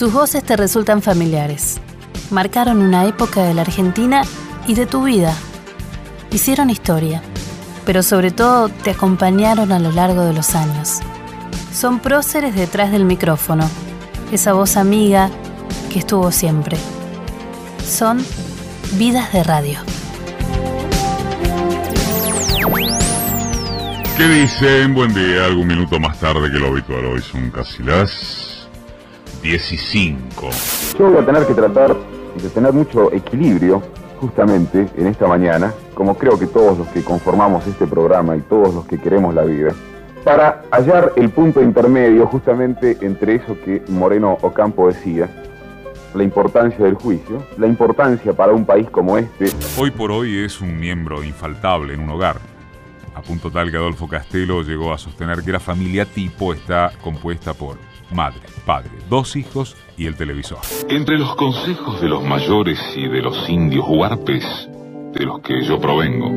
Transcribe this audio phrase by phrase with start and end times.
[0.00, 1.78] Sus voces te resultan familiares.
[2.30, 4.22] Marcaron una época de la Argentina
[4.66, 5.34] y de tu vida.
[6.30, 7.20] Hicieron historia,
[7.84, 11.00] pero sobre todo te acompañaron a lo largo de los años.
[11.70, 13.68] Son próceres detrás del micrófono,
[14.32, 15.28] esa voz amiga
[15.92, 16.78] que estuvo siempre.
[17.86, 18.24] Son
[18.92, 19.80] vidas de radio.
[24.16, 24.94] ¿Qué dicen?
[24.94, 27.04] Buen día, algún minuto más tarde que lo habitual.
[27.04, 28.49] Hoy son casi las
[29.42, 30.16] 15.
[30.98, 31.96] Yo voy a tener que tratar
[32.40, 33.82] de tener mucho equilibrio
[34.18, 38.74] justamente en esta mañana, como creo que todos los que conformamos este programa y todos
[38.74, 39.72] los que queremos la vida,
[40.24, 45.28] para hallar el punto intermedio justamente entre eso que Moreno Ocampo decía,
[46.14, 49.46] la importancia del juicio, la importancia para un país como este.
[49.78, 52.36] Hoy por hoy es un miembro infaltable en un hogar
[53.14, 57.54] a punto tal que Adolfo Castelo llegó a sostener que la familia tipo está compuesta
[57.54, 57.76] por
[58.12, 60.58] madre, padre, dos hijos y el televisor.
[60.88, 64.44] Entre los consejos de los mayores y de los indios huarpes,
[65.12, 66.28] de los que yo provengo,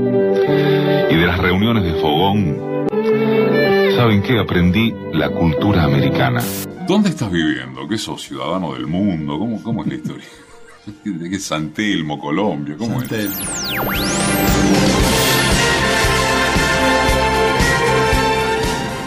[1.09, 2.87] y de las reuniones de fogón,
[3.95, 4.39] ¿saben qué?
[4.39, 6.41] Aprendí la cultura americana.
[6.87, 7.87] ¿Dónde estás viviendo?
[7.87, 8.21] ¿Qué sos?
[8.23, 9.39] ¿Ciudadano del mundo?
[9.39, 10.25] ¿Cómo, cómo es la historia?
[11.05, 12.75] ¿De qué San Telmo, Colombia?
[12.77, 13.09] ¿Cómo es?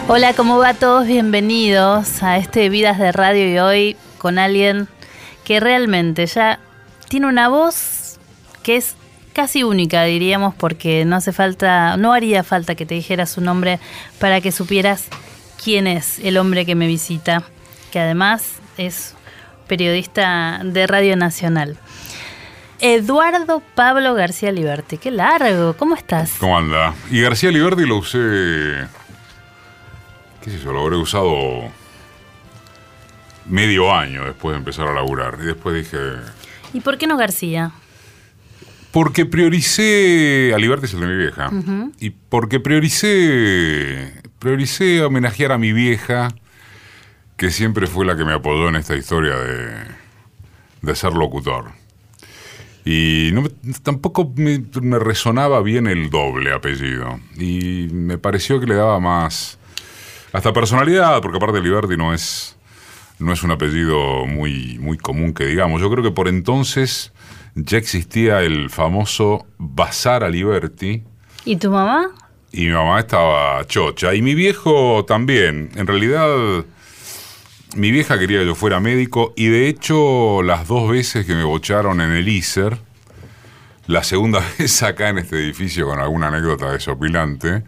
[0.09, 1.05] Hola, ¿cómo va todos?
[1.05, 4.87] Bienvenidos a este Vidas de Radio y hoy con alguien
[5.43, 6.59] que realmente ya
[7.09, 8.17] tiene una voz
[8.63, 8.95] que es
[9.33, 13.81] casi única, diríamos, porque no hace falta, no haría falta que te dijera su nombre
[14.17, 15.09] para que supieras
[15.61, 17.43] quién es el hombre que me visita,
[17.91, 19.13] que además es
[19.67, 21.77] periodista de Radio Nacional.
[22.79, 26.35] Eduardo Pablo García Liberti, qué largo, ¿cómo estás?
[26.39, 26.93] ¿Cómo anda?
[27.11, 28.87] Y García Liberti lo usé
[30.47, 31.69] qué sé yo, lo habré usado
[33.47, 35.37] medio año después de empezar a laburar.
[35.41, 35.97] Y después dije...
[36.71, 37.71] ¿Y por qué no García?
[38.91, 40.53] Porque prioricé...
[40.55, 41.51] A Liberty es el de mi vieja.
[41.99, 44.13] Y porque prioricé...
[44.39, 46.29] Prioricé homenajear a mi vieja,
[47.35, 49.69] que siempre fue la que me apoyó en esta historia de,
[50.81, 51.71] de ser locutor.
[52.85, 53.43] Y no,
[53.83, 57.19] tampoco me, me resonaba bien el doble apellido.
[57.35, 59.56] Y me pareció que le daba más
[60.33, 62.57] hasta personalidad, porque aparte Liberty no es,
[63.19, 65.81] no es un apellido muy, muy común que digamos.
[65.81, 67.13] Yo creo que por entonces
[67.55, 71.03] ya existía el famoso Bazar a Liberty.
[71.45, 72.09] ¿Y tu mamá?
[72.51, 74.13] Y mi mamá estaba chocha.
[74.13, 75.71] Y mi viejo también.
[75.75, 76.27] En realidad,
[77.75, 79.33] mi vieja quería que yo fuera médico.
[79.35, 82.77] Y de hecho, las dos veces que me bocharon en el ISER,
[83.87, 87.63] la segunda vez acá en este edificio con alguna anécdota desopilante,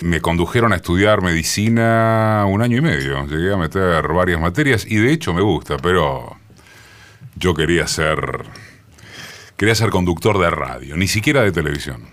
[0.00, 3.26] me condujeron a estudiar medicina un año y medio.
[3.26, 6.36] Llegué a meter varias materias y de hecho me gusta, pero
[7.36, 8.44] yo quería ser
[9.56, 12.04] quería ser conductor de radio, ni siquiera de televisión.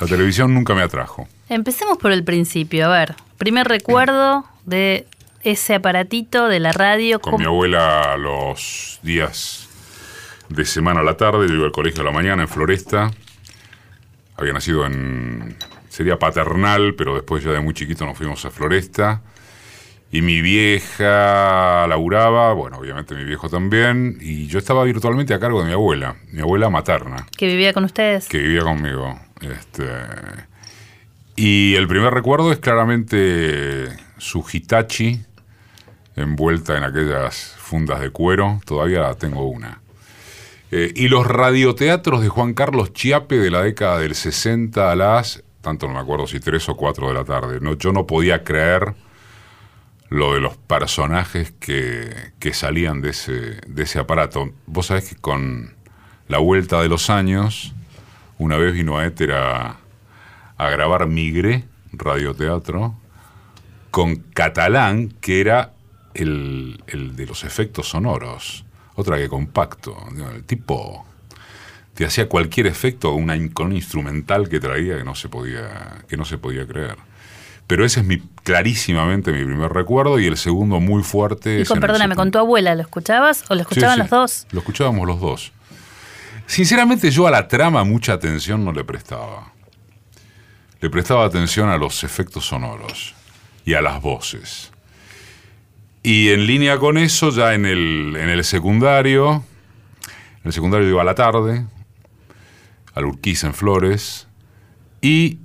[0.00, 1.28] La televisión nunca me atrajo.
[1.48, 3.14] Empecemos por el principio, a ver.
[3.38, 5.06] Primer recuerdo de
[5.42, 7.20] ese aparatito de la radio.
[7.20, 9.68] Con mi abuela los días
[10.48, 13.10] de semana a la tarde, yo iba al colegio a la mañana en Floresta.
[14.36, 15.56] Había nacido en
[15.90, 19.22] sería paternal, pero después ya de muy chiquito nos fuimos a Floresta.
[20.12, 25.60] Y mi vieja laburaba, bueno, obviamente mi viejo también, y yo estaba virtualmente a cargo
[25.60, 27.26] de mi abuela, mi abuela materna.
[27.36, 28.28] ¿Que vivía con ustedes?
[28.28, 29.20] Que vivía conmigo.
[29.40, 29.86] Este,
[31.36, 35.20] y el primer recuerdo es claramente su Hitachi,
[36.16, 39.80] envuelta en aquellas fundas de cuero, todavía tengo una.
[40.72, 45.42] Eh, y los radioteatros de Juan Carlos Chiape de la década del 60 a las
[45.60, 47.58] tanto no me acuerdo si tres o cuatro de la tarde.
[47.60, 48.94] No, yo no podía creer
[50.08, 54.50] lo de los personajes que, que salían de ese, de ese aparato.
[54.66, 55.74] Vos sabés que con
[56.28, 57.74] la vuelta de los años,
[58.38, 59.76] una vez vino a Éter a,
[60.58, 62.94] grabar Migre, radioteatro,
[63.90, 65.72] con Catalán, que era
[66.14, 68.64] el, el de los efectos sonoros.
[68.94, 69.96] Otra que compacto.
[70.34, 71.06] El tipo
[72.00, 76.16] te hacía cualquier efecto una, con un instrumental que traía que no se podía, que
[76.16, 76.96] no se podía creer.
[77.66, 81.60] Pero ese es mi, clarísimamente mi primer recuerdo y el segundo muy fuerte.
[81.60, 84.46] Y con, perdóname, ¿con tu abuela lo escuchabas o lo escuchaban los dos?
[84.50, 85.52] Lo escuchábamos los dos.
[86.46, 89.52] Sinceramente yo a la trama mucha atención no le prestaba.
[90.80, 93.14] Le prestaba atención a los efectos sonoros
[93.66, 94.72] y a las voces.
[96.02, 99.44] Y en línea con eso, ya en el, en el secundario,
[100.38, 101.66] en el secundario iba a la tarde,
[102.94, 104.28] al Urquiza en Flores,
[105.00, 105.38] y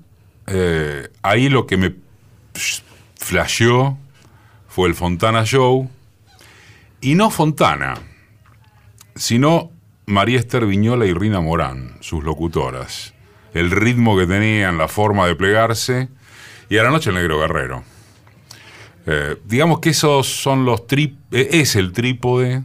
[0.47, 1.95] eh, ahí lo que me
[3.15, 3.97] flasheó
[4.67, 5.89] fue el Fontana Show,
[7.01, 7.95] y no Fontana,
[9.15, 9.71] sino
[10.05, 13.13] María Esther Viñola y Rina Morán, sus locutoras.
[13.53, 16.09] El ritmo que tenían, la forma de plegarse,
[16.69, 17.83] y a la noche el negro guerrero.
[19.05, 22.63] Eh, digamos que esos son los trip eh, es el trípode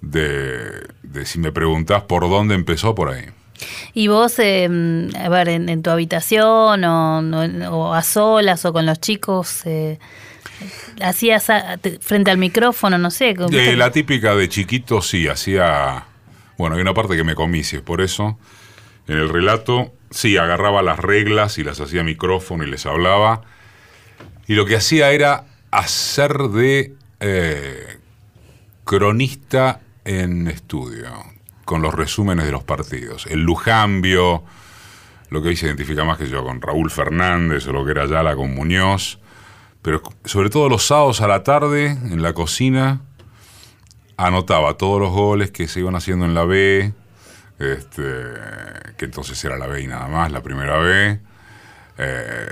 [0.00, 3.24] de, de si me preguntás por dónde empezó por ahí.
[3.94, 4.68] Y vos, eh,
[5.18, 9.98] a ver, en, tu habitación o, no- o a solas o con los chicos, eh,
[11.00, 13.30] hacías a- te- frente al micrófono, no sé.
[13.30, 16.04] Eh, la típica de chiquito sí, hacía...
[16.56, 18.38] Bueno, hay una parte que me comí, si es por eso.
[19.06, 23.42] En el relato, sí, agarraba las reglas y las hacía micrófono y les hablaba.
[24.48, 27.98] Y lo que hacía era hacer de eh,
[28.84, 31.08] cronista en estudio,
[31.68, 33.26] con los resúmenes de los partidos.
[33.26, 34.42] El Lujambio,
[35.28, 38.06] lo que hoy se identifica más que yo con Raúl Fernández o lo que era
[38.06, 39.18] Yala con Muñoz.
[39.82, 43.02] Pero sobre todo los sábados a la tarde, en la cocina,
[44.16, 46.94] anotaba todos los goles que se iban haciendo en la B,
[47.58, 48.02] este,
[48.96, 51.20] que entonces era la B y nada más, la primera B,
[51.98, 52.46] eh,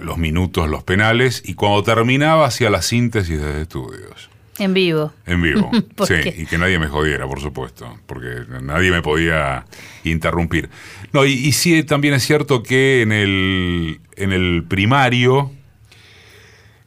[0.00, 4.30] los minutos, los penales, y cuando terminaba hacía la síntesis desde estudios.
[4.58, 5.12] En vivo.
[5.26, 6.34] En vivo, ¿Por sí, qué?
[6.38, 9.64] y que nadie me jodiera, por supuesto, porque nadie me podía
[10.04, 10.70] interrumpir.
[11.12, 15.50] No, y, y sí, también es cierto que en el, en el primario,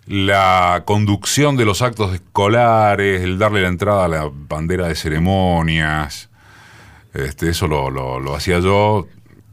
[0.08, 6.30] la conducción de los actos escolares, el darle la entrada a la bandera de ceremonias,
[7.14, 9.08] este, eso lo, lo- lo hacía yo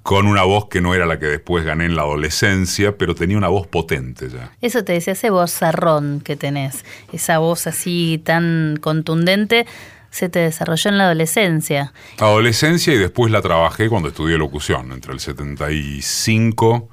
[0.07, 3.37] con una voz que no era la que después gané en la adolescencia, pero tenía
[3.37, 4.53] una voz potente ya.
[4.61, 9.67] Eso te decía, ese vozarrón que tenés, esa voz así tan contundente,
[10.11, 11.93] se te desarrolló en la adolescencia.
[12.21, 16.89] Adolescencia y después la trabajé cuando estudié locución, entre el 75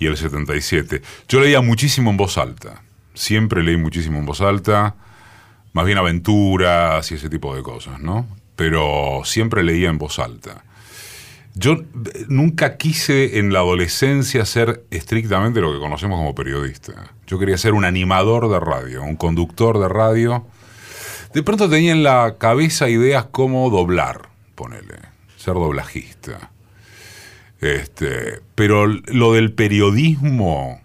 [0.00, 1.00] y el 77.
[1.28, 2.82] Yo leía muchísimo en voz alta,
[3.14, 4.96] siempre leí muchísimo en voz alta,
[5.72, 8.26] más bien aventuras y ese tipo de cosas, ¿no?
[8.56, 10.64] Pero siempre leía en voz alta.
[11.54, 11.84] Yo eh,
[12.28, 17.12] nunca quise en la adolescencia ser estrictamente lo que conocemos como periodista.
[17.26, 20.46] Yo quería ser un animador de radio, un conductor de radio.
[21.34, 24.96] De pronto tenía en la cabeza ideas como doblar, ponele,
[25.36, 26.50] ser doblajista.
[27.60, 30.80] Este, pero lo del periodismo,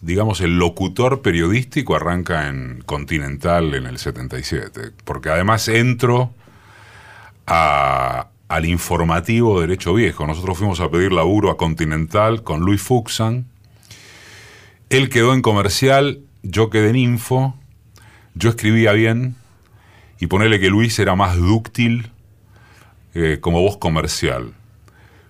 [0.00, 6.32] digamos, el locutor periodístico arranca en Continental en el 77, porque además entro
[7.46, 10.26] a- al informativo Derecho Viejo.
[10.26, 13.46] Nosotros fuimos a pedir laburo a Continental con Luis Fuxan.
[14.88, 17.54] Él quedó en comercial, yo quedé en info,
[18.34, 19.36] yo escribía bien
[20.18, 22.10] y ponerle que Luis era más dúctil
[23.14, 24.54] eh, como voz comercial.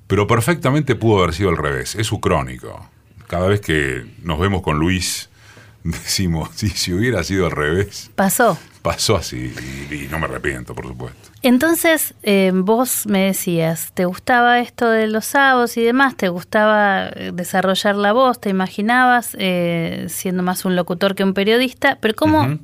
[0.07, 2.89] Pero perfectamente pudo haber sido al revés, es su crónico.
[3.27, 5.29] Cada vez que nos vemos con Luis
[5.85, 8.59] decimos, si, si hubiera sido al revés, Pasó.
[8.83, 9.53] Pasó así
[9.91, 11.31] y, y no me arrepiento, por supuesto.
[11.43, 16.17] Entonces, eh, vos me decías, ¿te gustaba esto de los sábados y demás?
[16.17, 18.41] ¿Te gustaba eh, desarrollar la voz?
[18.41, 21.99] ¿Te imaginabas eh, siendo más un locutor que un periodista?
[22.01, 22.59] Pero ¿cómo.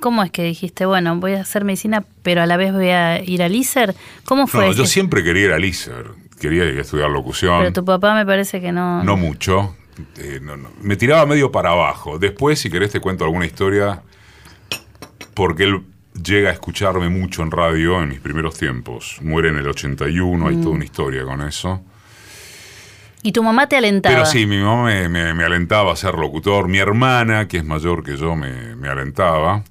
[0.00, 3.22] ¿cómo es que dijiste, bueno, voy a hacer medicina, pero a la vez voy a
[3.22, 3.94] ir al ISER?
[4.24, 4.66] ¿Cómo fue?
[4.66, 6.06] No, yo siempre quería ir al ISER,
[6.40, 7.60] quería a estudiar locución.
[7.60, 9.04] Pero tu papá me parece que no...
[9.04, 9.76] No mucho.
[10.16, 10.70] eh, no, no.
[10.80, 12.18] Me tiraba medio para abajo.
[12.18, 14.02] Después, si querés, te cuento alguna historia.
[15.34, 15.80] Porque él
[16.22, 19.18] llega a escucharme mucho en radio en mis primeros tiempos.
[19.22, 20.62] Muere en el 81, hay Mm.
[20.62, 21.80] toda una historia con eso.
[23.22, 24.14] Y tu mamá te alentaba.
[24.14, 26.68] Pero sí, mi mamá me, me- me alentaba a ser locutor.
[26.68, 29.62] Mi hermana, que es mayor que yo, me, me alentaba.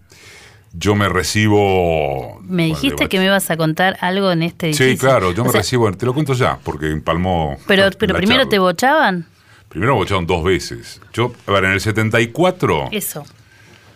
[0.74, 2.40] Yo me recibo.
[2.44, 5.10] Me dijiste que me ibas a contar algo en este Sí, edificio.
[5.10, 5.92] claro, yo O me sea, recibo.
[5.92, 7.58] Te lo cuento ya, porque empalmó.
[7.68, 8.50] Pero, la pero primero charla.
[8.50, 9.26] te bochaban.
[9.68, 11.02] Primero me bocharon dos veces.
[11.14, 13.26] Yo, a ver, en el 74 Eso.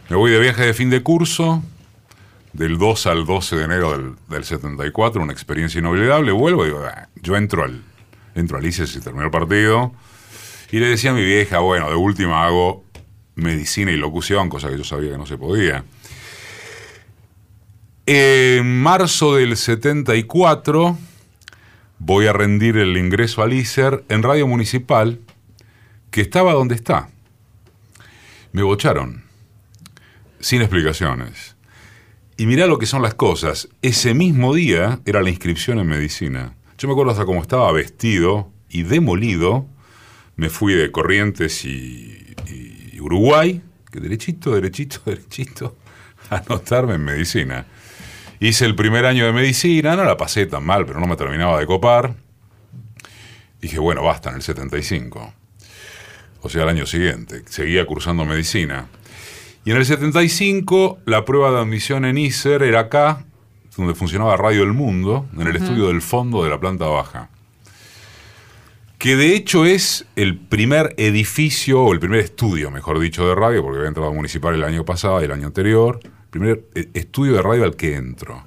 [0.09, 1.63] Me voy de viaje de fin de curso,
[2.53, 6.31] del 2 al 12 de enero del, del 74, una experiencia inolvidable.
[6.31, 7.81] Vuelvo y digo, "Ah", yo entro al,
[8.35, 9.93] entro al ICE terminó el partido.
[10.71, 12.83] Y le decía a mi vieja, bueno, de última hago
[13.35, 15.83] medicina y locución, cosa que yo sabía que no se podía.
[18.05, 20.97] En marzo del 74
[22.00, 25.19] voy a rendir el ingreso al ISER en Radio Municipal,
[26.12, 27.09] que estaba donde está.
[28.51, 29.25] Me bocharon,
[30.46, 31.56] sin explicaciones.
[32.38, 33.68] Y mirá lo que son las cosas.
[33.82, 36.54] Ese mismo día era la inscripción en medicina.
[36.78, 39.66] Yo me acuerdo hasta cómo estaba vestido y demolido.
[40.36, 43.60] Me fui de Corrientes y, y Uruguay,
[43.92, 45.78] que derechito, derechito, derechito,
[46.30, 47.66] a anotarme en medicina.
[48.40, 51.60] Hice el primer año de medicina, no la pasé tan mal, pero no me terminaba
[51.60, 52.14] de copar.
[53.60, 55.34] Dije, bueno, basta, en el 75.
[56.44, 57.42] O sea, el año siguiente.
[57.48, 58.90] Seguía cursando medicina.
[59.65, 63.25] Y en el 75, la prueba de admisión en ISER era acá,
[63.75, 67.29] donde funcionaba Radio El Mundo, en el estudio del fondo de la planta baja.
[69.00, 73.63] Que de hecho es el primer edificio, o el primer estudio, mejor dicho, de radio,
[73.63, 77.41] porque había entrado municipal el año pasado y el año anterior, primer eh, estudio de
[77.41, 78.43] radio al que entro.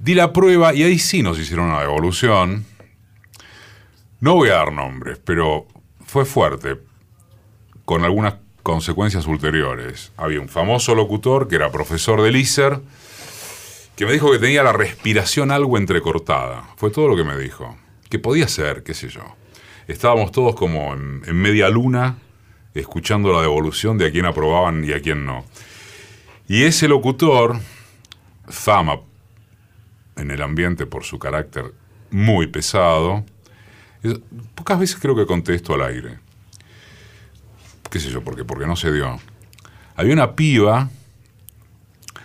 [0.00, 2.64] Di la prueba y ahí sí nos hicieron una devolución.
[4.18, 5.68] No voy a dar nombres, pero
[6.04, 6.78] fue fuerte,
[7.84, 10.12] con algunas consecuencias ulteriores.
[10.16, 12.80] Había un famoso locutor que era profesor del ISER,
[13.96, 16.64] que me dijo que tenía la respiración algo entrecortada.
[16.76, 17.76] Fue todo lo que me dijo.
[18.08, 19.22] Que podía ser, qué sé yo.
[19.88, 22.18] Estábamos todos como en, en media luna,
[22.74, 25.44] escuchando la devolución de a quién aprobaban y a quién no.
[26.48, 27.58] Y ese locutor,
[28.48, 29.00] fama
[30.16, 31.72] en el ambiente por su carácter
[32.10, 33.24] muy pesado,
[34.02, 34.18] es-
[34.54, 36.18] pocas veces creo que contesto al aire.
[37.92, 38.24] ¿Qué sé yo?
[38.24, 39.20] Porque, porque no se dio.
[39.96, 40.88] Había una piba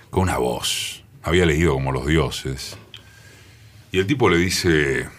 [0.10, 1.04] con una voz.
[1.24, 2.78] Había leído como los dioses.
[3.92, 5.10] Y el tipo le dice,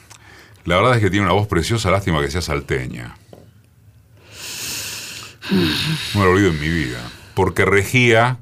[0.65, 3.15] la verdad es que tiene una voz preciosa, lástima que sea salteña.
[6.15, 6.99] No me lo olvido en mi vida.
[7.35, 8.39] Porque regía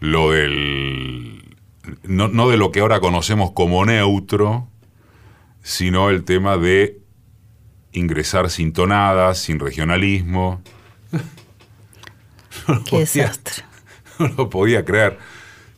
[0.00, 1.56] lo del...
[2.02, 4.66] No, no de lo que ahora conocemos como neutro,
[5.62, 6.98] sino el tema de
[7.92, 10.60] ingresar sin tonadas, sin regionalismo.
[12.84, 13.64] Qué desastre.
[14.18, 15.16] No lo podía creer.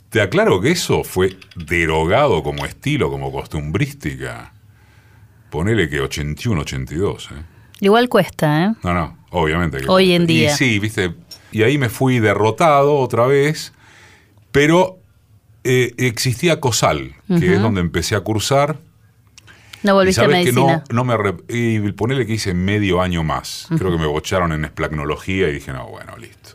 [0.08, 4.54] Te aclaro que eso fue derogado como estilo, como costumbrística.
[5.50, 7.28] Ponele que 81, 82.
[7.32, 7.34] ¿eh?
[7.80, 8.72] Igual cuesta, ¿eh?
[8.82, 9.78] No, no, obviamente.
[9.78, 10.56] que Hoy en y día.
[10.56, 11.14] sí, viste.
[11.52, 13.74] Y ahí me fui derrotado otra vez,
[14.52, 15.00] pero
[15.64, 18.78] eh, existía COSAL, que es donde empecé a cursar.
[19.82, 20.84] No volviste a sabés que medicina.
[20.90, 23.66] no, no me y ponele que hice medio año más.
[23.76, 26.50] Creo que me bocharon en esplacnología y dije, no, bueno, listo.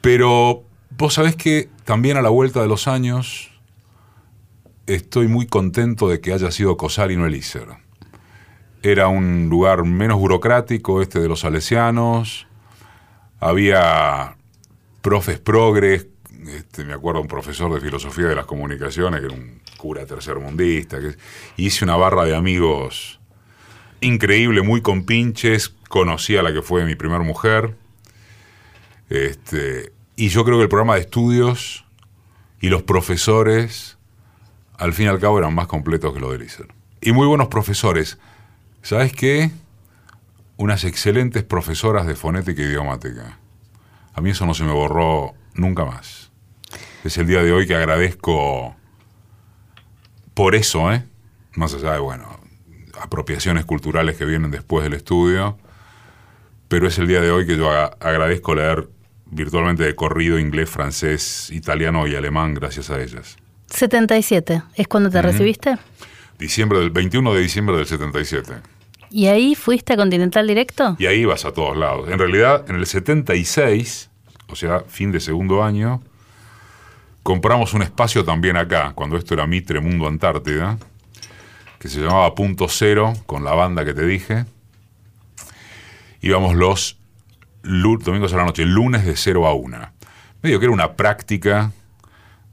[0.00, 0.64] Pero
[0.96, 3.50] vos sabés que también a la vuelta de los años
[4.86, 7.68] estoy muy contento de que haya sido COSAL y no el ISER.
[8.82, 12.46] Era un lugar menos burocrático, este de los salesianos.
[13.40, 14.36] Había
[15.02, 16.06] profes progres.
[16.46, 21.00] Este, me acuerdo un profesor de filosofía de las comunicaciones, que era un cura tercermundista.
[21.00, 21.16] Que,
[21.56, 23.18] y hice una barra de amigos
[24.00, 25.70] increíble, muy compinches.
[25.88, 27.76] Conocí a la que fue mi primer mujer.
[29.08, 31.84] Este, y yo creo que el programa de estudios
[32.60, 33.98] y los profesores,
[34.76, 36.68] al fin y al cabo, eran más completos que lo del ISER.
[37.00, 38.18] Y muy buenos profesores.
[38.82, 39.50] ¿Sabes qué?
[40.56, 43.38] Unas excelentes profesoras de fonética idiomática.
[44.12, 46.27] A mí eso no se me borró nunca más.
[47.04, 48.74] Es el día de hoy que agradezco
[50.34, 51.04] por eso, ¿eh?
[51.54, 52.38] Más allá de, bueno,
[53.00, 55.58] apropiaciones culturales que vienen después del estudio.
[56.68, 58.88] Pero es el día de hoy que yo agradezco leer
[59.26, 63.36] virtualmente de corrido inglés, francés, italiano y alemán gracias a ellas.
[63.66, 65.76] 77, ¿es cuando te recibiste?
[66.38, 68.54] Diciembre del 21 de diciembre del 77.
[69.10, 70.96] ¿Y ahí fuiste a Continental Directo?
[70.98, 72.08] Y ahí vas a todos lados.
[72.10, 74.10] En realidad, en el 76,
[74.48, 76.02] o sea, fin de segundo año,
[77.28, 80.78] compramos un espacio también acá, cuando esto era Mitre Mundo Antártida,
[81.78, 84.46] que se llamaba Punto Cero, con la banda que te dije.
[86.22, 86.96] Íbamos los
[87.62, 89.78] domingos a la noche, lunes de 0 a 1.
[90.40, 91.70] Medio que era una práctica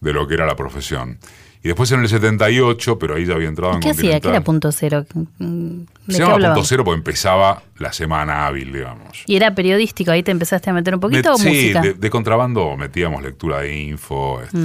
[0.01, 1.20] de lo que era la profesión.
[1.65, 4.19] Y después en el 78, pero ahí ya había entrado en ¿Qué hacía?
[4.19, 5.03] ¿Qué era punto cero?
[5.39, 6.53] Mm, ¿De Se llamaba?
[6.53, 9.24] Punto Cero porque empezaba la semana hábil, digamos.
[9.25, 10.12] ¿Y era periodístico?
[10.12, 11.79] ¿Ahí te empezaste a meter un poquito Met- o sí, música?
[11.79, 11.84] Mm.
[11.84, 14.60] De, de contrabando metíamos lectura de info este,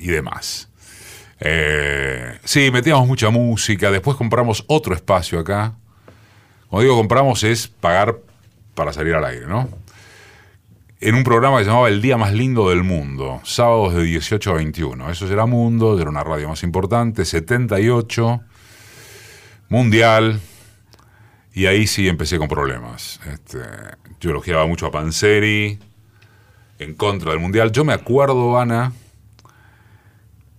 [0.00, 0.68] y demás.
[1.38, 3.92] Eh, sí, metíamos mucha música.
[3.92, 5.74] Después compramos otro espacio acá.
[6.70, 8.16] Cuando digo compramos es pagar
[8.74, 9.68] para salir al aire, ¿no?
[11.04, 14.50] En un programa que se llamaba El Día Más Lindo del Mundo, sábados de 18
[14.50, 15.10] a 21.
[15.10, 18.40] Eso era Mundo, era una radio más importante, 78,
[19.68, 20.40] Mundial,
[21.52, 23.20] y ahí sí empecé con problemas.
[23.30, 23.58] Este,
[24.18, 25.78] yo elogiaba mucho a Panseri,
[26.78, 27.70] en contra del Mundial.
[27.70, 28.94] Yo me acuerdo, Ana,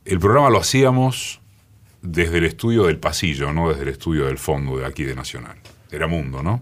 [0.05, 1.41] el programa lo hacíamos
[2.03, 5.57] desde el estudio del pasillo, no desde el estudio del fondo de aquí de Nacional.
[5.89, 6.61] Era Mundo, ¿no?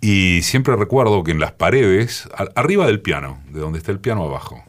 [0.00, 4.24] Y siempre recuerdo que en las paredes, arriba del piano, de donde está el piano
[4.24, 4.62] abajo,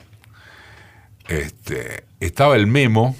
[1.27, 3.15] este, estaba el memo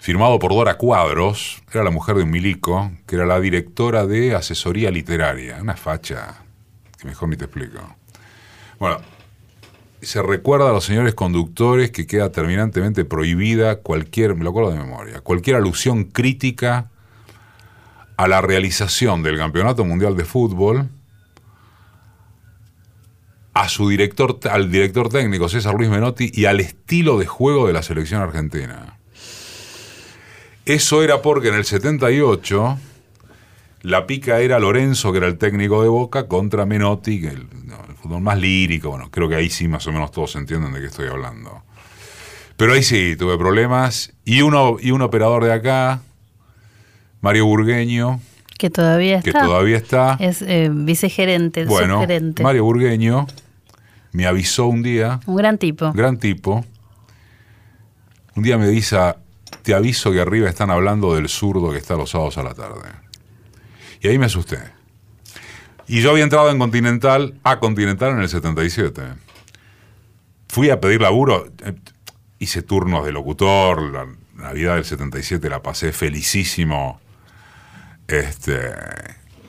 [0.00, 4.34] firmado por Dora Cuadros, era la mujer de un milico, que era la directora de
[4.34, 6.42] asesoría literaria, una facha
[6.98, 7.78] que mejor ni te explico.
[8.78, 8.98] Bueno,
[10.02, 14.78] se recuerda a los señores conductores que queda terminantemente prohibida cualquier, me lo acuerdo de
[14.78, 16.90] memoria, cualquier alusión crítica
[18.16, 20.88] a la realización del Campeonato Mundial de Fútbol
[23.54, 27.72] a su director, al director técnico César Luis Menotti y al estilo de juego de
[27.72, 28.98] la selección argentina.
[30.64, 32.78] Eso era porque en el 78
[33.82, 37.48] la pica era Lorenzo, que era el técnico de Boca, contra Menotti, que el,
[37.88, 38.88] el fútbol más lírico.
[38.90, 41.62] Bueno, creo que ahí sí más o menos todos entienden de qué estoy hablando.
[42.56, 44.14] Pero ahí sí, tuve problemas.
[44.24, 46.00] Y, uno, y un operador de acá,
[47.24, 48.20] Mario Burgueño,
[48.58, 49.44] Que todavía que está.
[49.44, 50.16] todavía está.
[50.20, 52.42] Es eh, vicegerente, Bueno, subgerente.
[52.42, 53.26] Mario Burgueño
[54.12, 55.90] me avisó un día, Un gran tipo.
[55.92, 56.62] gran tipo,
[58.36, 58.98] un día me dice,
[59.62, 62.90] te aviso que arriba están hablando del zurdo que está los sábados a la tarde.
[64.02, 64.58] Y ahí me asusté.
[65.88, 69.00] Y yo había entrado en Continental, a Continental en el 77.
[70.48, 71.72] Fui a pedir laburo, eh,
[72.38, 77.00] hice turnos de locutor, la Navidad del 77 la pasé felicísimo
[78.08, 78.70] este,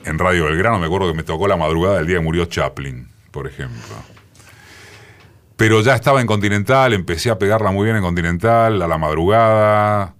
[0.04, 0.78] en Radio Belgrano.
[0.78, 3.94] Me acuerdo que me tocó la madrugada del día que murió Chaplin, por ejemplo.
[5.56, 10.14] Pero ya estaba en Continental, empecé a pegarla muy bien en Continental, a la madrugada,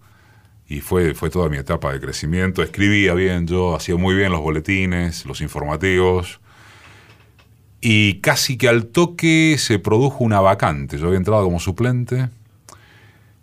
[0.66, 2.62] y fue, fue toda mi etapa de crecimiento.
[2.62, 6.40] Escribía bien yo, hacía muy bien los boletines, los informativos,
[7.82, 10.96] y casi que al toque se produjo una vacante.
[10.98, 12.30] Yo había entrado como suplente,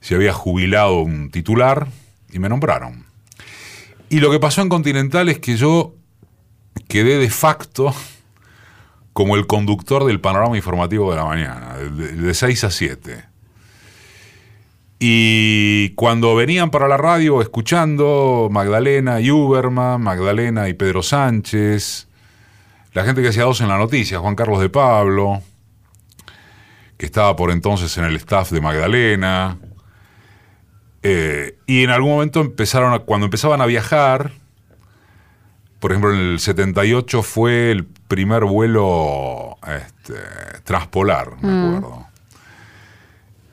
[0.02, 1.88] se había jubilado un titular,
[2.32, 3.13] y me nombraron.
[4.10, 5.96] Y lo que pasó en Continental es que yo
[6.88, 7.94] quedé de facto
[9.14, 13.26] como el conductor del panorama informativo de la mañana, de, de 6 a 7.
[15.00, 22.08] Y cuando venían para la radio escuchando Magdalena y Uberman, Magdalena y Pedro Sánchez,
[22.94, 25.42] la gente que hacía dos en la noticia, Juan Carlos de Pablo,
[26.98, 29.58] que estaba por entonces en el staff de Magdalena,
[31.04, 34.32] eh, y en algún momento empezaron, a- cuando empezaban a viajar,
[35.80, 40.14] por ejemplo, en el 78 fue el primer vuelo este,
[40.64, 42.08] transpolar, me acuerdo.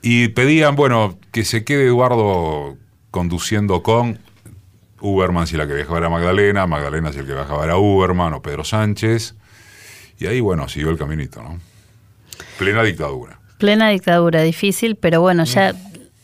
[0.01, 2.77] Y pedían, bueno, que se quede Eduardo
[3.11, 4.19] conduciendo con
[5.01, 8.41] Uberman si la que viajaba era Magdalena, Magdalena si el que viajaba era Uberman o
[8.41, 9.35] Pedro Sánchez.
[10.19, 11.59] Y ahí, bueno, siguió el caminito, ¿no?
[12.57, 13.39] Plena dictadura.
[13.57, 15.73] Plena dictadura, difícil, pero bueno, ya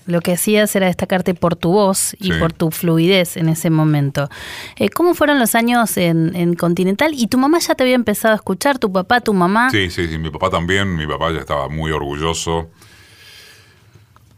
[0.08, 2.40] lo que hacías era destacarte por tu voz y Sí.
[2.40, 4.30] por tu fluidez en ese momento.
[4.78, 7.12] Eh, ¿Cómo fueron los años en, en Continental?
[7.14, 8.80] ¿Y tu mamá ya te había empezado a escuchar?
[8.80, 9.70] ¿Tu papá, tu mamá?
[9.70, 12.70] Sí, sí, sí, mi papá también, mi papá ya estaba muy orgulloso.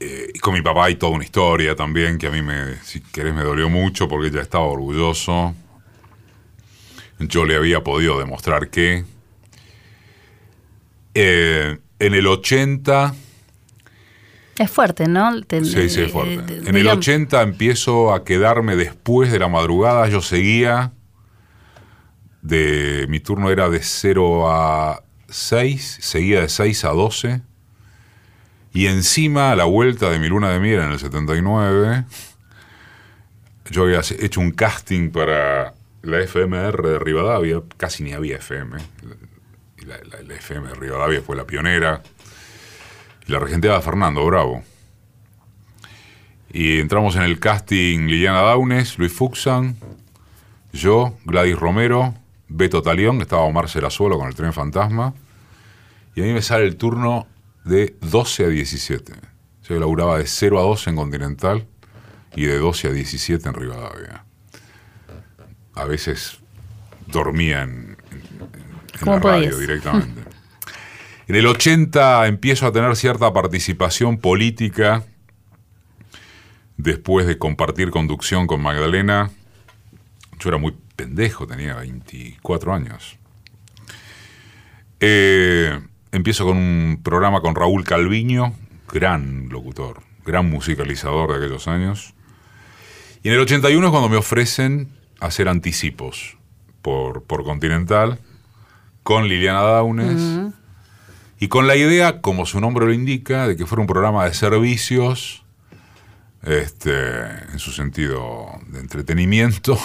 [0.01, 3.01] Eh, y con mi papá hay toda una historia también que a mí, me, si
[3.01, 5.53] querés, me dolió mucho porque ya estaba orgulloso.
[7.19, 9.03] Yo le había podido demostrar que
[11.13, 13.13] eh, en el 80,
[14.59, 15.41] Es fuerte, ¿no?
[15.41, 16.53] Te- sí, sí, eh, es fuerte.
[16.53, 20.91] eh, En el digamos- 80 empiezo a quedarme después de la madrugada, yo seguía,
[22.41, 27.41] de mi turno era de 0 a 6, seguía de 6 a 12,
[28.73, 32.03] y encima a la vuelta de mi luna de miel en el 79,
[33.71, 38.77] yo había hecho un casting para la FMR de Rivadavia, casi ni había FM,
[39.85, 42.01] la, la- la FM de Rivadavia fue la pionera,
[43.29, 44.63] y la regenteaba Fernando Bravo.
[46.51, 49.75] Y entramos en el casting Liliana Daunes, Luis Fuxan,
[50.73, 52.15] yo, Gladys Romero,
[52.47, 55.13] Beto Talión, estaba Omar Serazuelo con el tren fantasma.
[56.15, 57.27] Y a mí me sale el turno
[57.65, 59.13] de 12 a 17.
[59.67, 61.67] Yo laburaba de 0 a 12 en Continental
[62.35, 64.25] y de 12 a 17 en Rivadavia.
[65.75, 66.39] A veces
[67.05, 70.18] dormía en, en- en ¿Cómo la radio directamente.
[71.29, 75.05] En el 80 empiezo a tener cierta participación política
[76.75, 79.29] después de compartir conducción con Magdalena.
[80.39, 83.19] Yo era muy pendejo, tenía 24 años.
[84.99, 85.79] Eh,
[86.11, 88.55] empiezo con un programa con Raúl Calviño,
[88.91, 92.15] gran locutor, gran musicalizador de aquellos años.
[93.21, 94.89] Y en el 81 es cuando me ofrecen
[95.19, 96.39] hacer anticipos
[96.81, 98.17] por, por Continental
[99.03, 100.55] con Liliana Daunes
[101.39, 104.33] y con la idea, como su nombre lo indica, de que fuera un programa de
[104.33, 105.43] servicios,
[106.43, 109.79] este, en su sentido de entretenimiento,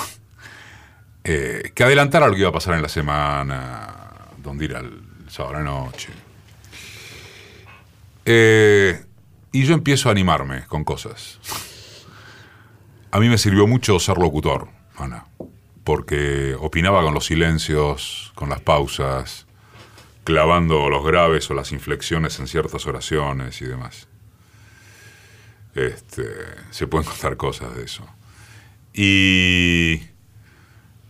[1.25, 3.95] eh, que adelantara lo que iba a pasar en la semana,
[4.43, 6.09] donde ir al sábado la noche.
[8.25, 9.05] Eh,
[9.53, 11.38] y yo empiezo a animarme con cosas.
[13.12, 15.27] A mí me sirvió mucho ser locutor, Ana,
[15.85, 19.44] porque opinaba con los silencios, con las pausas,
[20.25, 24.09] clavando los graves o las inflexiones en ciertas oraciones y demás.
[25.75, 26.25] Este,
[26.71, 28.07] se pueden contar cosas de eso.
[28.93, 30.01] Y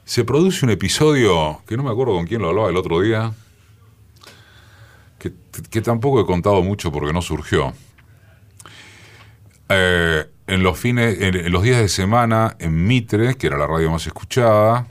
[0.05, 3.33] se produce un episodio que no me acuerdo con quién lo hablaba el otro día,
[5.19, 5.33] que,
[5.71, 7.73] que tampoco he contado mucho porque no surgió.
[9.69, 13.91] Eh, en los fines, en, los días de semana, en Mitre, que era la radio
[13.91, 14.87] más escuchada,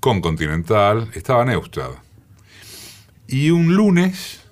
[0.00, 1.90] con Continental, estaba Neustad.
[3.26, 4.42] Y un lunes,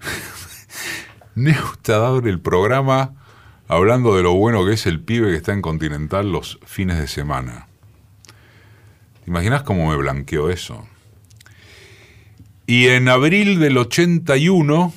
[1.34, 3.14] Neustad abre el programa
[3.68, 7.06] hablando de lo bueno que es el pibe que está en Continental los fines de
[7.06, 7.68] semana.
[9.24, 10.86] ¿Te imaginas cómo me blanqueó eso?
[12.66, 14.92] Y en abril del 81,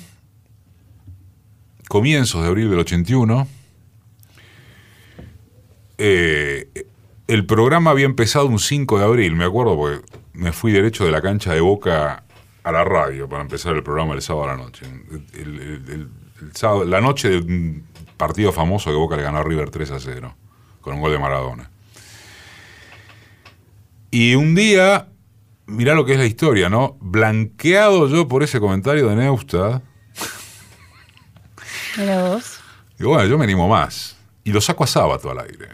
[1.88, 3.48] comienzos de abril del 81,
[5.98, 6.68] eh,
[7.28, 11.12] el programa había empezado un 5 de abril, me acuerdo, porque me fui derecho de
[11.12, 12.24] la cancha de Boca
[12.64, 14.86] a la radio para empezar el programa el sábado a la noche.
[14.86, 16.08] El- el- el-
[16.40, 17.84] el sábado- la noche de un
[18.16, 20.34] partido famoso que Boca le ganó a River 3 a 0,
[20.80, 21.70] con un gol de Maradona.
[24.10, 25.08] Y un día,
[25.66, 26.96] mirá lo que es la historia, ¿no?
[27.00, 29.82] Blanqueado yo por ese comentario de Neustad,
[31.98, 32.58] Mira vos.
[32.98, 34.16] Digo, bueno, yo me animo más.
[34.44, 35.68] Y lo saco a sábado al aire.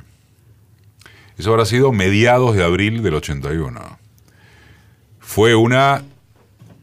[1.37, 3.99] Eso habrá sido mediados de abril del 81.
[5.21, 6.03] Fue una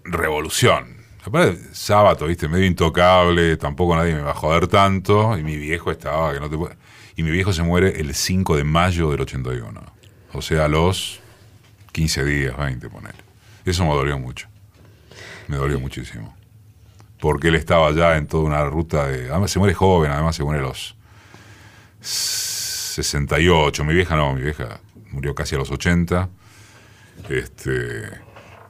[0.05, 0.95] revolución.
[1.23, 5.37] Aparte, sábado, viste, medio intocable, tampoco nadie me va a joder tanto.
[5.37, 6.77] Y mi viejo estaba que no te puede-
[7.15, 9.81] Y mi viejo se muere el 5 de mayo del 81.
[10.33, 11.19] O sea, a los
[11.91, 13.15] 15 días, 20, poner.
[13.65, 14.47] Eso me dolió mucho.
[15.47, 16.35] Me dolió muchísimo
[17.19, 19.31] porque él estaba ya en toda una ruta de...
[19.31, 20.95] Además se muere joven, además se muere a los
[22.01, 23.83] 68.
[23.83, 24.79] Mi vieja no, mi vieja
[25.11, 26.29] murió casi a los 80.
[27.29, 28.11] Este,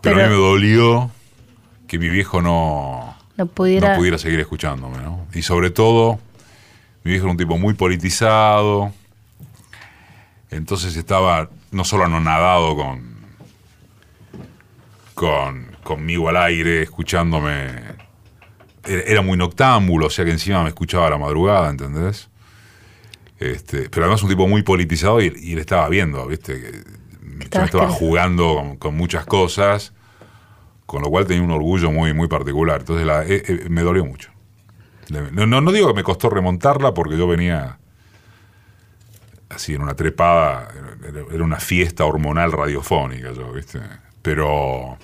[0.01, 1.11] pero, a mí me dolió
[1.87, 3.91] que mi viejo no, No pudiera.
[3.93, 5.27] no pudiera seguir escuchándome, ¿no?
[5.33, 6.19] Y sobre todo,
[7.03, 8.91] mi viejo era un tipo muy politizado,
[10.49, 13.15] entonces estaba no solo anonadado con,
[15.13, 17.95] con conmigo al aire, escuchándome.
[18.85, 22.29] Era, muy noctámbulo, o sea que encima me escuchaba a la madrugada, ¿entendés?
[23.39, 26.83] Este, pero además un tipo muy politizado y, y él estaba viendo, ¿viste?
[27.51, 29.91] Yo me estaba jugando con, con muchas cosas,
[30.85, 32.81] con lo cual tenía un orgullo muy, muy particular.
[32.81, 34.31] Entonces la- eh, eh, me dolió mucho.
[35.09, 37.77] No, no, no digo que me costó remontarla porque yo venía
[39.49, 40.69] así en una trepada,
[41.31, 43.79] era, una fiesta hormonal radiofónica, yo, ¿viste?
[44.21, 44.97] Pero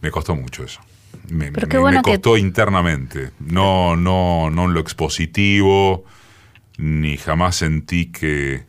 [0.00, 0.80] me costó mucho eso.
[1.28, 6.04] Me, Pero me- qué me bueno que- costó internamente, no, no, no en lo expositivo,
[6.78, 8.64] ni jamás sentí que,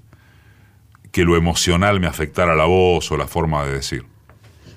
[1.12, 4.06] que lo emocional me afectara la voz o la forma de decir.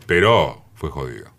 [0.07, 1.31] Pero fue jodido.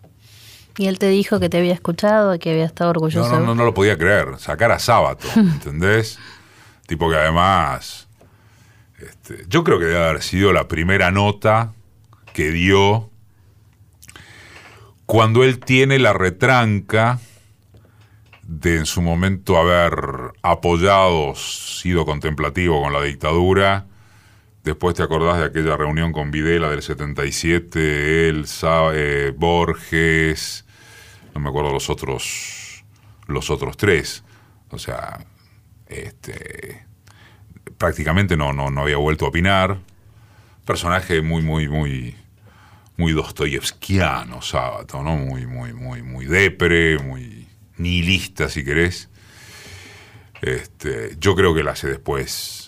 [0.78, 3.28] Y él te dijo que te había escuchado, que había estado No, orgulloso.
[3.28, 4.38] no, no, no lo podía creer.
[4.38, 6.18] Sacar a Sábato, ¿entendés?
[6.86, 8.08] tipo que además.
[8.98, 11.72] este, yo creo que debe haber sido la primera nota
[12.32, 13.10] que dio
[15.06, 17.18] cuando él tiene la retranca
[18.42, 19.94] de en su momento haber
[20.42, 23.86] apoyado, sido contemplativo con la dictadura.
[24.64, 28.46] Después te acordás de aquella reunión con Videla del 77, él,
[28.94, 30.64] eh, Borges,
[31.34, 32.84] no me acuerdo los otros,
[33.26, 34.22] los otros tres.
[34.70, 35.18] O sea,
[35.88, 36.86] este,
[37.76, 39.80] prácticamente no, no, no había vuelto a opinar.
[40.64, 42.14] Personaje muy, muy, muy,
[42.96, 45.16] muy dostoyevskiano, Sábato, ¿no?
[45.16, 47.48] Muy, muy, muy, muy depre, muy
[47.78, 49.08] nihilista, si querés.
[50.40, 52.61] Este, yo creo que él hace después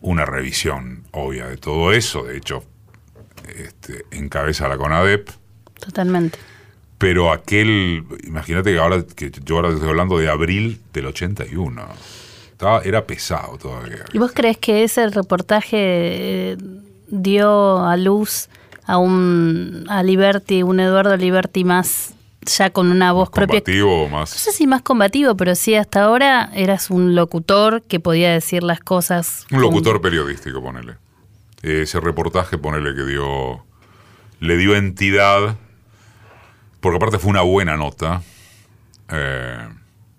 [0.00, 2.24] una revisión obvia de todo eso.
[2.24, 2.64] De hecho,
[3.56, 5.30] este, encabeza la CONADEP.
[5.78, 6.38] Totalmente.
[6.98, 11.82] Pero aquel, imagínate que ahora, que yo ahora estoy hablando de abril del 81.
[12.52, 14.04] Estaba, era pesado todavía.
[14.12, 15.76] ¿Y vos crees que ese reportaje
[16.52, 16.56] eh,
[17.08, 18.48] dio a luz
[18.84, 23.60] a un a Liberty, un Eduardo Liberty más ya con una voz propia?
[23.60, 24.30] Combativo, No más.
[24.30, 28.80] sé si más combativo, pero sí hasta ahora eras un locutor que podía decir las
[28.80, 29.46] cosas.
[29.50, 30.94] Un locutor periodístico, ponele.
[31.62, 33.64] Ese reportaje, ponele que dio.
[34.40, 35.56] Le dio entidad.
[36.80, 38.22] Porque aparte fue una buena nota.
[39.12, 39.58] eh,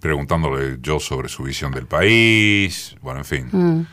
[0.02, 2.96] preguntándole yo sobre su visión del país.
[3.02, 3.88] Bueno, en fin.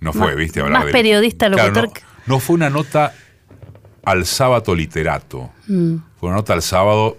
[0.00, 0.24] No fue, Mm.
[0.26, 3.12] Más- viste, hablar más del- periodista, Claro, locutor no, no fue una nota
[4.04, 5.50] al sábado literato.
[5.66, 5.96] Mm.
[6.20, 7.18] Fue una nota al sábado.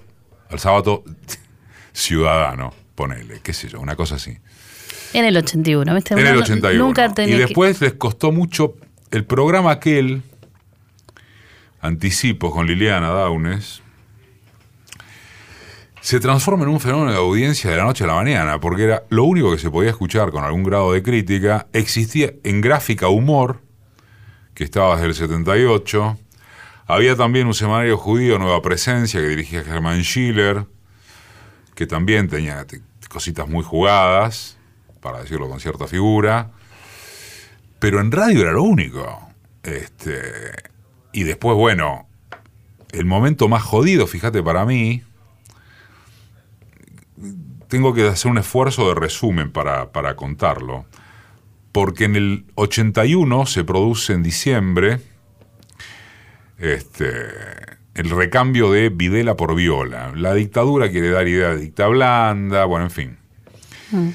[0.50, 1.04] Al sábado
[1.94, 4.38] ciudadano, ponele, qué sé yo, una cosa así.
[5.14, 6.14] En el 81, ¿viste?
[6.14, 6.84] En el no- 81.
[6.84, 8.76] Nunca y tenía que- después les costó mucho
[9.12, 10.22] el programa aquel,
[11.82, 13.82] Anticipos con Liliana Daunes,
[16.02, 19.04] se transforma en un fenómeno de audiencia de la noche a la mañana, porque era
[19.10, 21.68] lo único que se podía escuchar con algún grado de crítica.
[21.74, 23.62] Existía en gráfica humor,
[24.54, 26.18] que estaba desde el 78,
[26.88, 30.68] Había también un semanario judío, Nueva Presencia, que dirigía Germán Schiller,
[31.74, 32.66] que también tenía
[33.10, 34.58] cositas muy jugadas,
[35.02, 36.52] para decirlo con cierta figura.
[37.80, 39.30] Pero en radio era lo único.
[39.64, 40.52] Este,
[41.12, 42.08] y después, bueno,
[42.92, 45.02] el momento más jodido, fíjate, para mí,
[47.68, 50.86] tengo que hacer un esfuerzo de resumen para, para contarlo,
[51.72, 55.15] porque en el 81 se produce en diciembre
[56.58, 57.26] este,
[57.94, 60.14] el recambio de Videla por Viola.
[60.16, 63.18] La dictadura quiere dar idea de dicta blanda, bueno, en fin.
[63.92, 64.10] Mm.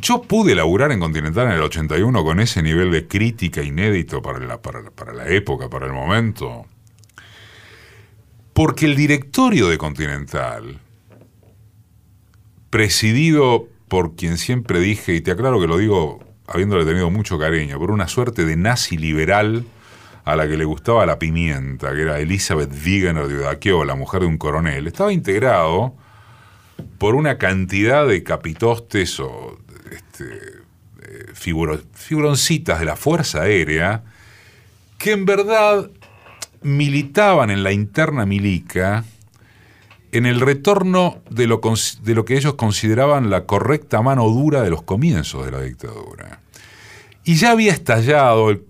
[0.00, 4.38] Yo pude laburar en Continental en el 81 con ese nivel de crítica inédito para
[4.38, 6.66] la, para la época, para el momento.
[8.52, 10.78] Porque el directorio de Continental,
[12.70, 17.78] presidido por quien siempre dije, y te aclaro que lo digo habiéndole tenido mucho cariño,
[17.78, 19.64] por una suerte de nazi liberal
[20.28, 24.20] a la que le gustaba la pimienta, que era Elizabeth Wegener de Odaqueo, la mujer
[24.20, 25.94] de un coronel, estaba integrado
[26.98, 29.58] por una cantidad de capitostes o
[29.90, 30.58] este,
[31.32, 34.02] figuroncitas de la Fuerza Aérea
[34.98, 35.90] que en verdad
[36.60, 39.04] militaban en la interna milica
[40.12, 41.62] en el retorno de lo,
[42.02, 46.40] de lo que ellos consideraban la correcta mano dura de los comienzos de la dictadura.
[47.24, 48.67] Y ya había estallado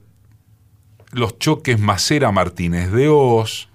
[1.13, 3.69] los choques Macera-Martínez de Oz.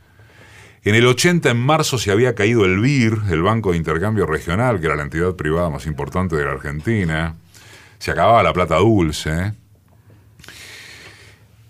[0.84, 4.80] En el 80, en marzo, se había caído el BIR, el Banco de Intercambio Regional,
[4.80, 7.36] que era la entidad privada más importante de la Argentina.
[8.00, 9.54] Se acababa la plata dulce.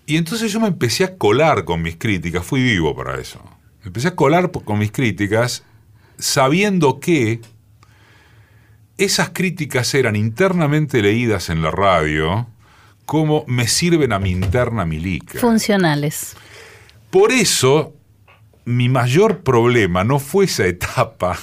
[0.05, 3.39] Y entonces yo me empecé a colar con mis críticas, fui vivo para eso.
[3.85, 5.63] empecé a colar con mis críticas
[6.17, 7.41] sabiendo que
[8.97, 12.47] esas críticas eran internamente leídas en la radio
[13.05, 15.39] como me sirven a mi interna milica.
[15.39, 16.35] Funcionales.
[17.09, 17.93] Por eso,
[18.65, 21.37] mi mayor problema no fue esa etapa,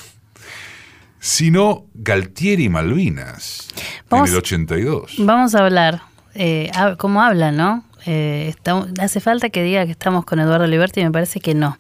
[1.19, 3.69] sino Galtieri y Malvinas,
[4.11, 5.15] en el 82.
[5.19, 6.03] Vamos a hablar,
[6.35, 7.85] eh, como habla, ¿no?
[8.07, 8.55] Eh,
[8.99, 11.77] hace falta que diga que estamos con Eduardo Liberti y me parece que no.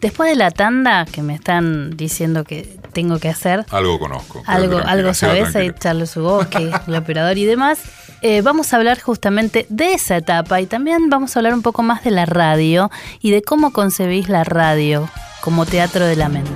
[0.00, 3.66] Después de la tanda que me están diciendo que tengo que hacer.
[3.70, 4.42] Algo conozco.
[4.46, 7.80] Algo, algo sabes, ahí Charles Hugo, que el operador y demás.
[8.22, 11.82] Eh, vamos a hablar justamente de esa etapa y también vamos a hablar un poco
[11.82, 12.90] más de la radio
[13.22, 15.08] y de cómo concebís la radio
[15.40, 16.50] como teatro de la mente.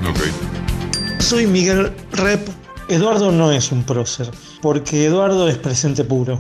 [1.21, 2.47] Soy Miguel Rep.
[2.89, 6.39] Eduardo no es un prócer, porque Eduardo es presente puro.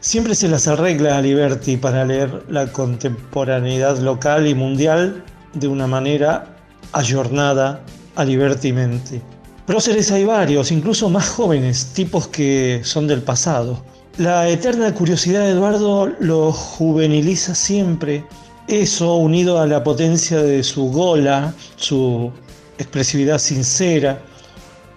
[0.00, 5.86] Siempre se las arregla a Liberty para leer la contemporaneidad local y mundial de una
[5.86, 6.54] manera
[6.92, 7.80] ayornada
[8.14, 9.22] a Libertimente.
[9.64, 13.82] Próceres hay varios, incluso más jóvenes, tipos que son del pasado.
[14.18, 18.24] La eterna curiosidad de Eduardo lo juveniliza siempre.
[18.66, 22.32] Eso unido a la potencia de su gola, su
[22.78, 24.18] expresividad sincera,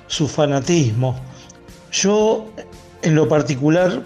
[0.08, 1.20] su fanatismo.
[1.92, 2.48] Yo,
[3.02, 4.02] en lo particular,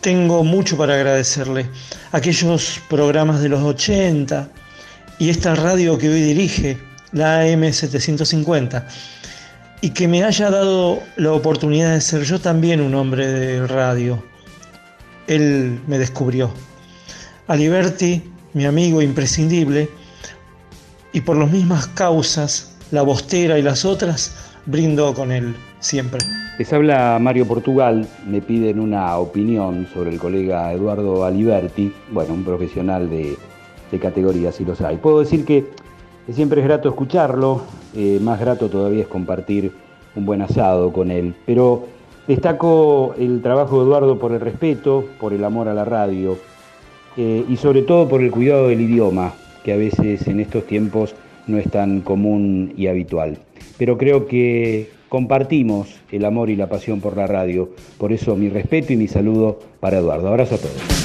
[0.00, 1.68] tengo mucho para agradecerle.
[2.12, 4.48] Aquellos programas de los 80,
[5.18, 6.78] y esta radio que hoy dirige,
[7.12, 8.84] la AM750,
[9.84, 14.18] y que me haya dado la oportunidad de ser yo también un hombre de radio.
[15.26, 16.50] Él me descubrió.
[17.48, 18.22] A Liberty,
[18.54, 19.90] mi amigo imprescindible,
[21.12, 26.20] y por las mismas causas, la bostera y las otras, brindo con él siempre.
[26.58, 32.42] Les habla Mario Portugal, me piden una opinión sobre el colega Eduardo Aliberti, bueno, un
[32.42, 33.36] profesional de
[34.00, 34.96] categorías, si los hay.
[34.96, 35.66] Puedo decir que
[36.32, 37.60] siempre es grato escucharlo,
[37.94, 39.72] eh, más grato todavía es compartir
[40.14, 41.86] un buen asado con él, pero
[42.26, 46.38] destaco el trabajo de Eduardo por el respeto, por el amor a la radio
[47.16, 51.14] eh, y sobre todo por el cuidado del idioma, que a veces en estos tiempos
[51.46, 53.38] no es tan común y habitual.
[53.78, 58.48] Pero creo que compartimos el amor y la pasión por la radio, por eso mi
[58.48, 60.28] respeto y mi saludo para Eduardo.
[60.28, 61.04] Abrazo a todos.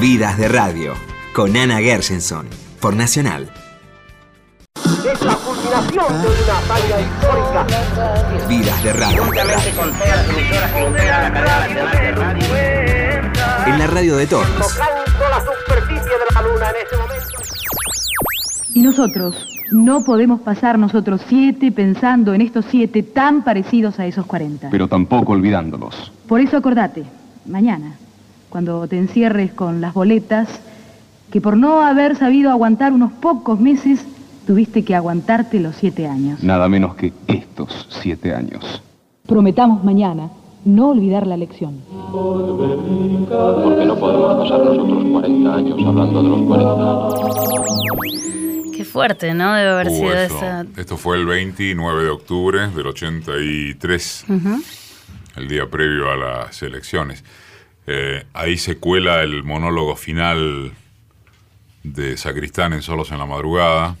[0.00, 0.94] Vidas de Radio
[1.34, 2.46] con Ana Gershenson
[2.80, 3.48] por Nacional.
[5.12, 7.66] Es la culminación de una batalla histórica.
[8.46, 9.22] Vidas de radio.
[13.66, 14.46] En la radio de todos.
[14.48, 17.42] Tocando la superficie de la luna en ese momento.
[18.74, 24.26] Y nosotros no podemos pasar nosotros siete pensando en estos siete tan parecidos a esos
[24.26, 24.68] cuarenta.
[24.70, 26.12] Pero tampoco olvidándolos.
[26.26, 27.04] Por eso acordate,
[27.46, 27.94] mañana,
[28.50, 30.48] cuando te encierres con las boletas
[31.32, 34.04] que por no haber sabido aguantar unos pocos meses,
[34.48, 36.42] tuviste que aguantarte los siete años.
[36.42, 38.82] Nada menos que estos siete años.
[39.26, 40.30] Prometamos mañana
[40.64, 41.82] no olvidar la lección.
[42.10, 49.52] Porque no podemos pasar nosotros 40 años hablando de los 40 Qué fuerte, ¿no?
[49.54, 50.36] Debe haber Uh, sido eso.
[50.38, 50.64] esa.
[50.78, 54.62] Esto fue el 29 de octubre del 83, Ujú.
[55.36, 57.22] el día previo a las elecciones.
[57.86, 60.72] Eh, ahí se cuela el monólogo final
[61.82, 63.96] de Sacristán en Solos en la Madrugada.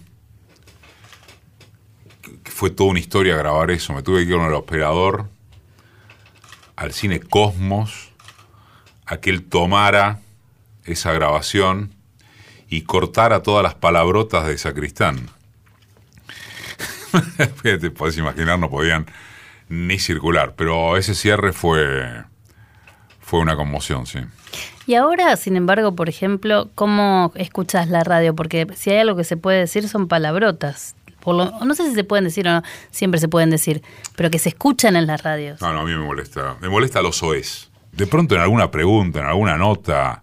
[2.50, 3.92] Fue toda una historia grabar eso.
[3.92, 5.28] Me tuve que ir con el operador
[6.76, 8.10] al cine Cosmos
[9.06, 10.20] a que él tomara
[10.84, 11.92] esa grabación
[12.68, 15.28] y cortara todas las palabrotas de Sacristán.
[17.62, 19.06] Te puedes imaginar, no podían
[19.68, 20.54] ni circular.
[20.56, 22.24] Pero ese cierre fue,
[23.20, 24.20] fue una conmoción, sí.
[24.86, 28.34] Y ahora, sin embargo, por ejemplo, ¿cómo escuchas la radio?
[28.34, 30.94] Porque si hay algo que se puede decir son palabrotas.
[31.28, 33.82] Por lo- no sé si se pueden decir o no, siempre se pueden decir,
[34.16, 35.60] pero que se escuchan en las radios.
[35.60, 36.56] No, no, a mí me molesta.
[36.62, 37.68] Me molesta los OEs.
[37.92, 40.22] De pronto en alguna pregunta, en alguna nota,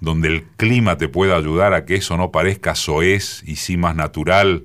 [0.00, 3.94] donde el clima te pueda ayudar a que eso no parezca soez y sí más
[3.94, 4.64] natural.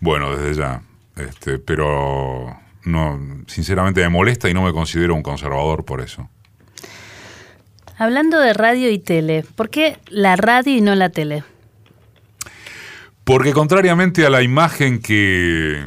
[0.00, 0.82] Bueno, desde ya.
[1.16, 6.28] Este, pero no, sinceramente me molesta y no me considero un conservador por eso.
[7.96, 11.42] Hablando de radio y tele, ¿por qué la radio y no la tele?
[13.24, 15.86] Porque contrariamente a la imagen que,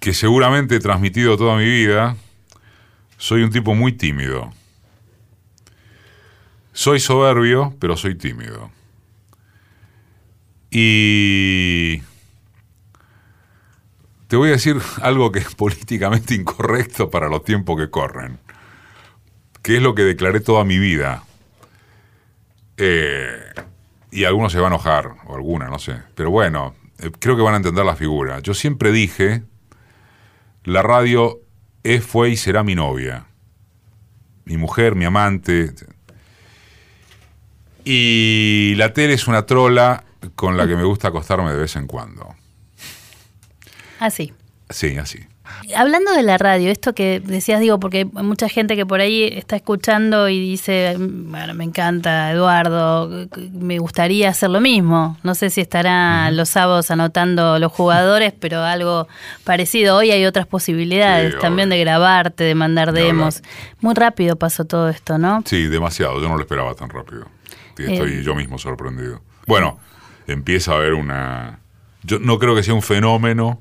[0.00, 2.16] que seguramente he transmitido toda mi vida,
[3.16, 4.52] soy un tipo muy tímido.
[6.72, 8.70] Soy soberbio, pero soy tímido.
[10.70, 12.02] Y
[14.28, 18.38] te voy a decir algo que es políticamente incorrecto para los tiempos que corren,
[19.62, 21.22] que es lo que declaré toda mi vida.
[22.76, 23.54] Eh,
[24.10, 25.96] y algunos se van a enojar, o alguna, no sé.
[26.14, 28.40] Pero bueno, eh, creo que van a entender la figura.
[28.40, 29.42] Yo siempre dije,
[30.64, 31.40] la radio
[31.82, 33.26] es, fue y será mi novia.
[34.44, 35.72] Mi mujer, mi amante.
[37.84, 41.86] Y la tele es una trola con la que me gusta acostarme de vez en
[41.86, 42.34] cuando.
[44.00, 44.32] Así.
[44.70, 45.20] Sí, así.
[45.76, 49.24] Hablando de la radio, esto que decías, digo, porque hay mucha gente que por ahí
[49.24, 55.16] está escuchando y dice, bueno, me encanta Eduardo, me gustaría hacer lo mismo.
[55.22, 59.08] No sé si estará los sábados anotando los jugadores, pero algo
[59.44, 59.96] parecido.
[59.96, 63.42] Hoy hay otras posibilidades Sí, también de grabarte, de mandar demos.
[63.80, 65.42] Muy rápido pasó todo esto, ¿no?
[65.44, 66.20] Sí, demasiado.
[66.20, 67.26] Yo no lo esperaba tan rápido.
[67.78, 68.22] Y estoy Eh.
[68.22, 69.20] yo mismo sorprendido.
[69.46, 69.78] Bueno,
[70.26, 71.60] empieza a haber una...
[72.02, 73.60] Yo no creo que sea un fenómeno.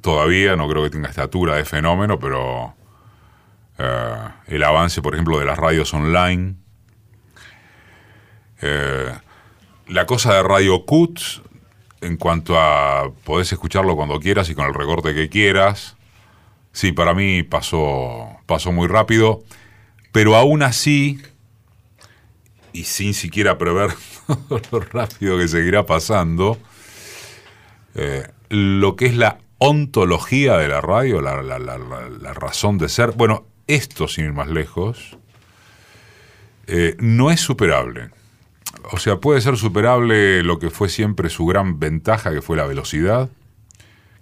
[0.00, 2.74] Todavía no creo que tenga estatura de fenómeno, pero
[3.78, 6.54] eh, el avance, por ejemplo, de las radios online.
[8.60, 9.12] eh,
[9.88, 11.18] la cosa de Radio Cut,
[12.00, 15.96] en cuanto a podés escucharlo cuando quieras y con el recorte que quieras.
[16.72, 19.42] Sí, para mí pasó, pasó muy rápido,
[20.12, 21.20] pero aún así,
[22.72, 23.90] y sin siquiera prever
[24.70, 26.58] lo rápido que seguirá pasando,
[27.94, 32.78] eh, lo que es la ontología de la radio, la, la- la- la- la razón
[32.78, 35.18] de ser, bueno, esto sin ir más lejos,
[36.66, 38.10] eh, no es superable.
[38.92, 42.66] O sea, puede ser superable lo que fue siempre su gran ventaja, que fue la
[42.66, 43.28] velocidad,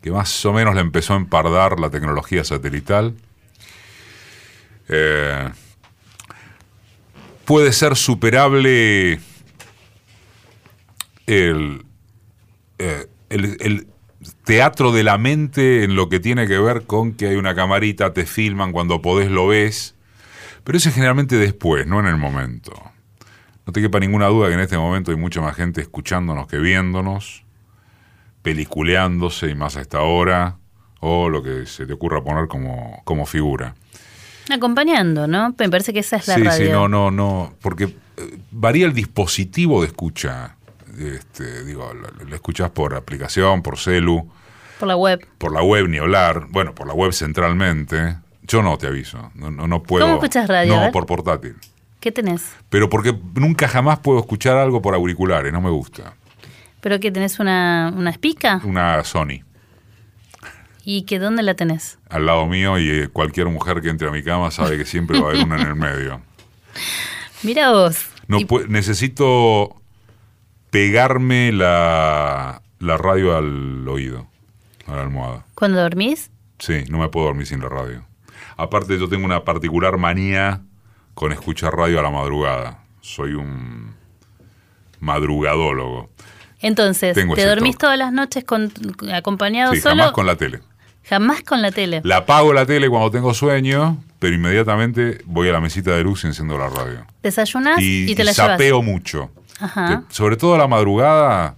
[0.01, 3.15] que más o menos le empezó a empardar la tecnología satelital.
[4.89, 5.51] Eh,
[7.45, 9.21] puede ser superable
[11.27, 11.85] el,
[12.79, 13.07] eh,
[14.45, 18.13] teatro de la mente en lo que tiene que ver con que hay una camarita,
[18.13, 19.95] te filman, cuando podés lo ves,
[20.65, 22.73] pero eso es generalmente después, no en el momento.
[23.67, 26.59] No te quepa ninguna duda que en este momento hay mucha más gente escuchándonos que
[26.59, 27.45] viéndonos,
[28.43, 30.57] peliculeándose y más a esta hora,
[31.01, 33.75] o lo que se te ocurra poner como, como figura.
[34.51, 35.55] Acompañando, ¿no?
[35.59, 36.67] Me parece que esa es la sí, radio.
[36.67, 37.85] sí, no, no, no, porque
[38.17, 40.56] eh, varía el dispositivo de escucha.
[40.99, 44.31] Este, digo, lo, lo escuchas por aplicación, por celu,
[44.79, 45.27] Por la web.
[45.39, 48.17] por la web ni hablar, bueno, por la web centralmente.
[48.43, 50.05] Yo no te aviso, no, no, no puedo.
[50.05, 50.81] ¿Cómo escuchas radio?
[50.81, 51.57] No, por portátil.
[52.01, 52.55] ¿Qué tenés?
[52.69, 56.15] Pero porque nunca jamás puedo escuchar algo por auriculares, no me gusta.
[56.81, 58.61] ¿Pero que tenés una, una espica?
[58.63, 59.43] Una Sony
[60.85, 61.99] ¿Y que dónde la tenés?
[62.09, 65.19] al lado mío y eh, cualquier mujer que entre a mi cama sabe que siempre
[65.19, 66.21] va a haber una en el medio.
[67.43, 68.07] Mira vos.
[68.29, 68.39] No
[68.69, 69.76] necesito
[70.71, 74.27] pegarme la, la radio al oído,
[74.87, 75.45] a la almohada.
[75.55, 76.31] ¿Cuando dormís?
[76.59, 78.05] Sí, no me puedo dormir sin la radio.
[78.57, 80.63] Aparte yo tengo una particular manía
[81.15, 82.83] con escuchar radio a la madrugada.
[83.01, 83.95] Soy un
[85.01, 86.11] madrugadólogo.
[86.61, 87.81] Entonces, Tengo ¿te dormís toque.
[87.87, 88.73] todas las noches con,
[89.13, 89.97] acompañado Sí, solo?
[89.97, 90.61] jamás con la tele.
[91.05, 92.01] Jamás con la tele.
[92.03, 96.25] La apago la tele cuando tengo sueño, pero inmediatamente voy a la mesita de luz
[96.25, 97.07] y enciendo la radio.
[97.23, 98.83] Desayunás y, te la llevas.
[98.83, 99.31] mucho.
[99.61, 100.05] Ajá.
[100.09, 101.57] Sobre todo a la madrugada,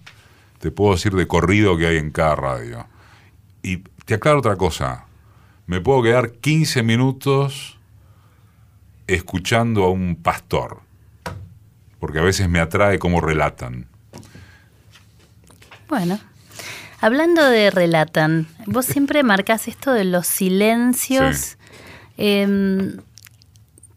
[0.59, 2.87] te puedo decir de corrido que hay en cada radio.
[3.63, 5.07] Y te aclaro otra cosa.
[5.67, 7.79] Me puedo quedar 15 minutos
[9.07, 10.81] escuchando a un pastor.
[11.99, 13.87] Porque a veces me atrae cómo relatan.
[15.89, 16.19] Bueno.
[17.01, 21.37] Hablando de relatan, vos siempre marcás esto de los silencios.
[21.37, 21.57] Sí.
[22.17, 22.97] Em,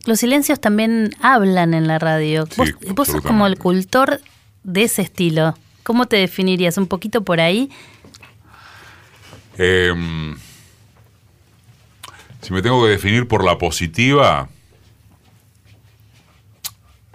[0.06, 2.46] los silencios también hablan en la radio.
[2.46, 4.22] Sí, vos, vos sos como el cultor
[4.64, 5.56] de ese estilo.
[5.84, 6.78] ¿Cómo te definirías?
[6.78, 7.70] ¿Un poquito por ahí?
[9.58, 10.36] Em,
[12.42, 14.50] si me tengo que definir por la positiva,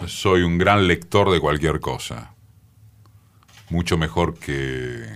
[0.07, 2.35] soy un gran lector de cualquier cosa.
[3.69, 5.07] Mucho mejor que,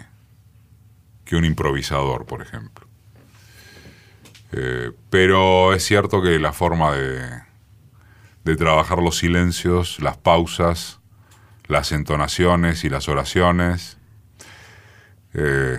[1.25, 2.87] que un improvisador, por ejemplo.
[4.53, 7.43] Eh, pero es cierto que la forma de,
[8.45, 10.99] de trabajar los silencios, las pausas,
[11.67, 13.99] las entonaciones y las oraciones,
[15.35, 15.79] eh,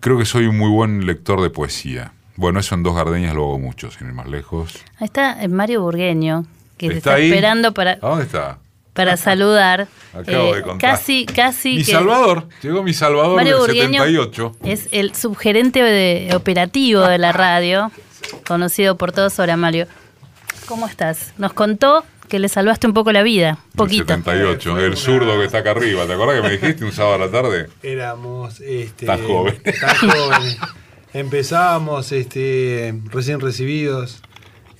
[0.00, 2.12] creo que soy un muy buen lector de poesía.
[2.36, 4.78] Bueno, eso en Dos Gardeñas lo hago mucho, sin ir más lejos.
[4.98, 6.46] Ahí está eh, Mario Burgueño,
[6.76, 7.26] que te ¿Está está ahí?
[7.30, 8.58] esperando para, ¿A dónde está?
[8.92, 9.82] para saludar.
[9.82, 10.90] Eh, Acabo de contar.
[10.92, 12.48] Casi, casi mi que Salvador.
[12.62, 14.56] Llegó mi Salvador Mario del Burgueño 78.
[14.64, 17.92] es el subgerente de- operativo de la radio,
[18.46, 19.86] conocido por todos ahora, Mario.
[20.68, 21.32] ¿Cómo estás?
[21.38, 24.04] Nos contó que le salvaste un poco la vida, poquito.
[24.06, 24.78] 78.
[24.80, 26.06] El zurdo que está acá arriba.
[26.06, 27.68] ¿Te acordás que me dijiste un sábado a la tarde?
[27.82, 29.58] Éramos este, Tan joven.
[29.80, 30.58] tan jóvenes.
[31.14, 34.20] Empezábamos este, recién recibidos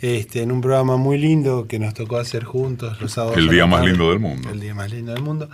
[0.01, 3.39] este, en un programa muy lindo que nos tocó hacer juntos los sábados.
[3.39, 3.91] El a día más tarde.
[3.93, 4.51] lindo del mundo.
[4.51, 5.49] El día más lindo del mundo.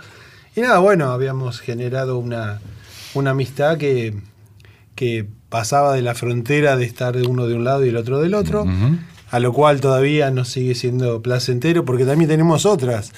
[0.55, 2.59] Y nada, bueno, habíamos generado una,
[3.13, 4.13] una amistad que,
[4.95, 8.33] que pasaba de la frontera de estar uno de un lado y el otro del
[8.33, 8.97] otro, Ujú.
[9.35, 13.11] A lo cual todavía nos sigue siendo placentero, porque también tenemos otras.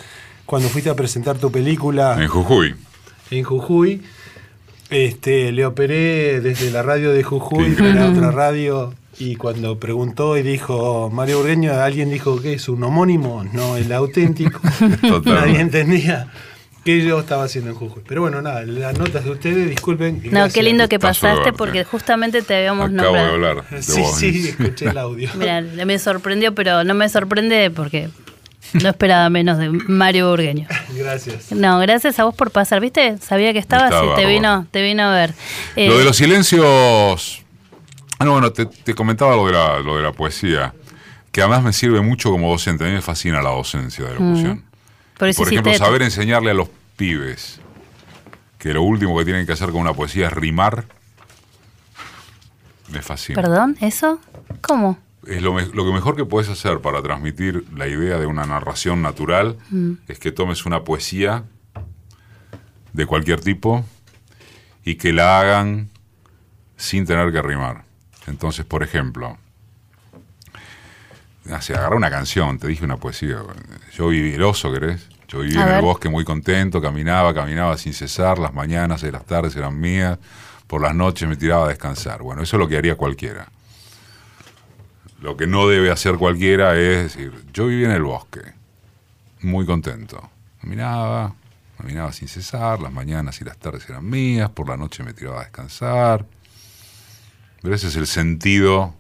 [0.48, 2.74] Cuando fuiste a presentar tu película En Jujuy.
[3.30, 4.02] en Jujuy.
[4.90, 10.42] Este, le operé desde la radio de Jujuy para otra radio y cuando preguntó y
[10.42, 14.60] dijo Mario Burgueño, alguien dijo que es un homónimo, no el auténtico.
[15.02, 15.30] Totalmente.
[15.30, 16.32] Nadie entendía
[16.88, 18.02] que yo estaba haciendo en Jujuy.
[18.08, 20.22] Pero bueno, nada, las notas de ustedes, disculpen.
[20.24, 20.54] No, gracias.
[20.54, 23.34] qué lindo que de pasaste porque justamente te habíamos Acabo de nombrado.
[23.34, 23.70] hablar.
[23.70, 24.16] de Sí, vos.
[24.18, 25.30] sí, escuché el audio.
[25.36, 28.10] Mira, me sorprendió, pero no me sorprende porque
[28.82, 30.66] no esperaba menos de Mario Burgueño.
[30.96, 31.52] Gracias.
[31.52, 33.18] No, gracias a vos por pasar, ¿viste?
[33.18, 35.34] Sabía que estabas Estaba y te vino, te vino a ver.
[35.76, 37.44] Eh, Lo de los silencios.
[38.20, 40.74] Ah, no, bueno, te, te comentaba lo de, la, lo de la poesía,
[41.34, 42.86] que además me sirve mucho como docente.
[42.86, 44.64] A mí me fascina la docencia de locución.
[45.18, 47.62] por eso Por ejemplo, saber enseñarle a los pibes
[48.58, 50.86] que lo último que tienen que hacer con una poesía es rimar,
[52.90, 53.42] me fascina.
[53.42, 53.78] ¿Perdón?
[53.80, 54.20] ¿Eso?
[54.62, 54.98] ¿Cómo?
[55.26, 59.58] Es lo, que mejor que puedes hacer para transmitir la idea de una narración natural
[59.70, 59.94] Mm.
[60.08, 61.44] es que tomes una poesía
[62.94, 63.86] de cualquier tipo
[64.84, 65.90] y que la hagan
[66.78, 67.84] sin tener que rimar.
[68.26, 69.38] Entonces, por ejemplo,
[71.52, 73.40] así, agarra una canción, te dije una poesía.
[73.94, 75.10] Yo viví el oso, ¿querés?
[75.28, 79.12] Yo viví A en el bosque muy contento, caminaba, caminaba sin cesar, las mañanas y
[79.12, 80.18] las tardes eran mías,
[80.68, 82.22] por las noches me tiraba a descansar.
[82.22, 83.50] Bueno, eso es lo que haría cualquiera.
[85.20, 88.40] Lo que no debe hacer cualquiera es decir, yo viví en el bosque,
[89.42, 90.30] muy contento.
[90.62, 91.34] Caminaba,
[91.78, 95.42] caminaba sin cesar, las mañanas y las tardes eran mías, por la noche me tiraba
[95.42, 96.26] a descansar.
[97.62, 98.94] Pero ese es el sentido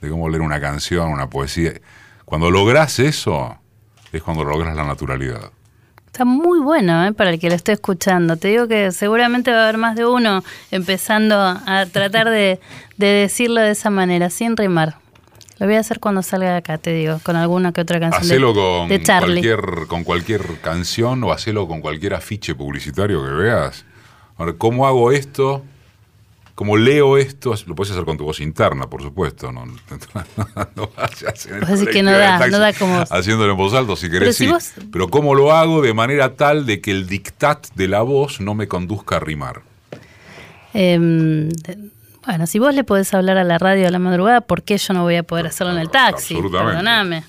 [0.00, 1.74] de cómo leer una canción, una poesía.
[2.24, 3.58] Cuando logras eso,
[4.18, 5.50] es cuando logras la naturalidad.
[6.06, 7.12] Está muy bueno ¿eh?
[7.12, 8.36] para el que lo esté escuchando.
[8.36, 12.60] Te digo que seguramente va a haber más de uno empezando a tratar de,
[12.96, 14.96] de decirlo de esa manera, sin rimar.
[15.58, 18.22] Lo voy a hacer cuando salga de acá, te digo, con alguna que otra canción
[18.22, 23.30] de, Hacelo con de cualquier, con cualquier canción o hacelo con cualquier afiche publicitario que
[23.30, 23.84] veas.
[24.36, 25.64] A ver, ¿cómo hago esto?
[26.54, 27.52] ¿Cómo leo esto?
[27.66, 29.50] Lo puedes hacer con tu voz interna, por supuesto.
[29.50, 29.74] No, no,
[30.76, 33.74] no vayas en el decís que no da, taxi, no da como- Haciéndolo en voz
[33.74, 34.50] alta, si querés, Pero si sí.
[34.80, 38.40] vos- Pero ¿cómo lo hago de manera tal de que el dictat de la voz
[38.40, 39.62] no me conduzca a rimar?
[40.72, 41.90] De-
[42.26, 44.94] bueno, si vos le podés hablar a la radio a la madrugada, ¿por qué yo
[44.94, 46.34] no voy a poder hacerlo en el taxi?
[46.34, 46.70] absolutamente.
[46.76, 47.24] Perdóname.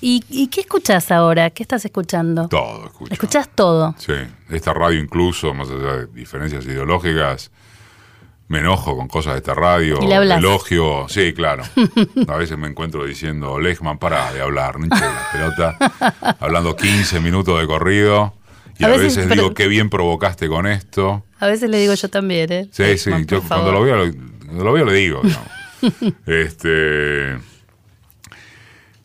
[0.00, 1.50] ¿Y, ¿Y qué escuchás ahora?
[1.50, 2.48] ¿Qué estás escuchando?
[2.48, 3.12] Todo, escucho.
[3.12, 3.94] ¿Escuchás todo?
[3.98, 4.14] Sí,
[4.48, 7.50] esta radio incluso, más allá de diferencias ideológicas,
[8.48, 10.38] me enojo con cosas de esta radio, Y le hablas.
[10.38, 11.62] elogio, sí, claro.
[12.28, 17.60] A veces me encuentro diciendo, Lechman, para de hablar, no la pelota, hablando 15 minutos
[17.60, 18.34] de corrido,
[18.78, 21.24] y A a, veces, veces, pero- digo, qué bien provocaste con esto.
[21.40, 22.68] A veces le digo yo también, ¿eh?
[22.72, 24.12] Sí, sí, yo cuando lo veo, lo,
[24.44, 25.88] cuando lo veo le digo, ¿no?
[26.26, 27.36] este.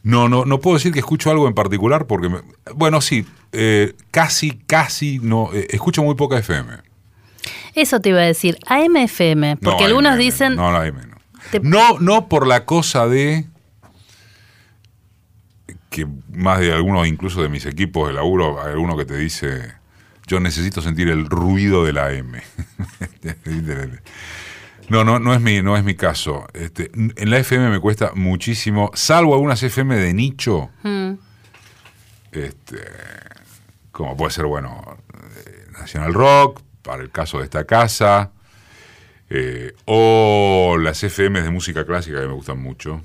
[0.03, 2.41] No, no, no puedo decir que escucho algo en particular porque, me-
[2.75, 6.73] bueno, sí, eh, casi, casi no, eh, escucho muy poca FM.
[7.75, 10.55] Eso te iba a decir, AM/FM, No, porque algunos AM, dicen...
[10.55, 11.17] No, no, AM no.
[11.51, 13.47] Te- No, no por la cosa de
[15.89, 19.73] que más de algunos, incluso de mis equipos de laburo, hay alguno que te dice,
[20.25, 22.41] yo necesito sentir el ruido de la M.
[24.89, 26.45] No, no, no es mi, no es mi caso.
[26.53, 31.13] Este, en la FM me cuesta muchísimo, salvo algunas FM de nicho, Mm.
[32.33, 32.77] este,
[33.91, 34.97] como puede ser, bueno,
[35.45, 38.31] eh, Nacional Rock, para el caso de esta casa,
[39.29, 43.01] eh, o las FM de música clásica que me gustan mucho.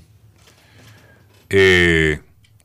[1.49, 2.19] Eh,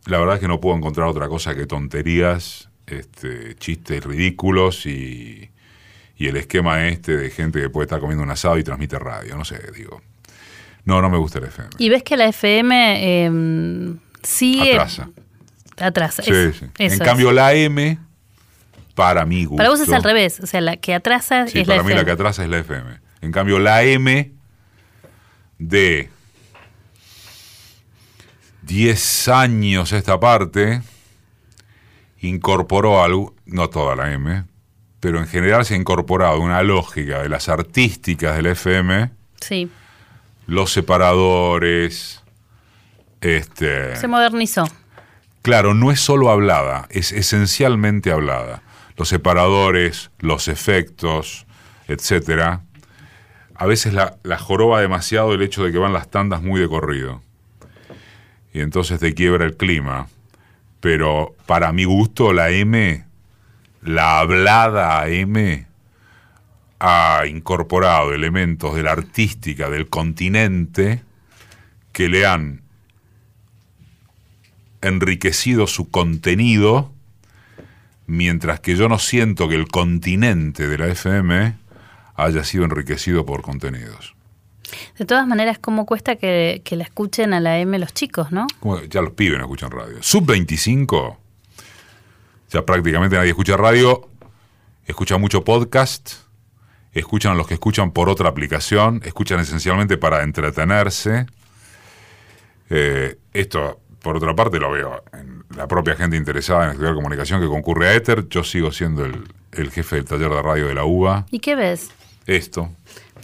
[0.06, 5.50] la verdad es que no puedo encontrar otra cosa que tonterías, este, chistes ridículos y,
[6.16, 9.36] y el esquema este de gente que puede estar comiendo un asado y transmite radio,
[9.38, 10.02] no sé, digo.
[10.84, 11.70] No, no me gusta el FM.
[11.78, 14.72] Y ves que la FM eh, sigue...
[14.74, 15.08] Atrasa.
[15.78, 16.22] Atrasa.
[16.22, 16.66] Sí, eso, sí.
[16.66, 16.98] eso En es.
[17.00, 17.98] cambio, la M,
[18.94, 19.56] para mi gusto.
[19.56, 21.88] Para vos es al revés, o sea, la que atrasa Sí, es la para mí
[21.92, 22.00] FM.
[22.00, 23.00] la que atrasa es la FM.
[23.20, 24.32] En cambio, la M
[25.58, 26.10] de
[28.62, 30.82] 10 años esta parte
[32.20, 34.44] incorporó algo, no toda la M,
[35.00, 39.70] pero en general se ha incorporado una lógica de las artísticas del FM, Sí,
[40.46, 42.22] los separadores,
[43.20, 44.66] este, se modernizó.
[45.42, 48.62] Claro, no es solo hablada, es esencialmente hablada.
[48.96, 51.46] Los separadores, los efectos,
[51.88, 52.62] etcétera.
[53.54, 56.68] A veces la, la joroba demasiado el hecho de que van las tandas muy de
[56.68, 57.22] corrido.
[58.52, 60.08] Y entonces te quiebra el clima.
[60.80, 63.04] Pero para mi gusto, la M,
[63.82, 65.66] la hablada M,
[66.78, 71.02] ha incorporado elementos de la artística del continente
[71.92, 72.60] que le han
[74.82, 76.92] enriquecido su contenido,
[78.06, 81.54] mientras que yo no siento que el continente de la FM
[82.16, 84.14] haya sido enriquecido por contenidos.
[84.98, 88.46] De todas maneras, ¿cómo cuesta que, que la escuchen a la M los chicos, no?
[88.60, 90.02] Como ya los pibes no escuchan radio.
[90.02, 91.18] Sub 25,
[92.50, 94.08] ya prácticamente nadie escucha radio,
[94.86, 96.12] escucha mucho podcast,
[96.92, 101.26] escuchan a los que escuchan por otra aplicación, escuchan esencialmente para entretenerse.
[102.70, 107.40] Eh, esto, por otra parte, lo veo en la propia gente interesada en estudiar comunicación
[107.40, 108.28] que concurre a Ether.
[108.28, 111.26] Yo sigo siendo el, el jefe del taller de radio de la UBA.
[111.30, 111.90] ¿Y qué ves?
[112.26, 112.70] Esto.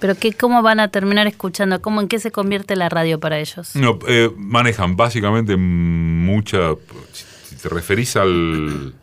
[0.00, 1.82] ¿Pero qué, cómo van a terminar escuchando?
[1.82, 3.76] ¿Cómo, ¿En qué se convierte la radio para ellos?
[3.76, 6.74] No, eh, manejan básicamente mucha.
[7.42, 8.94] Si te referís al,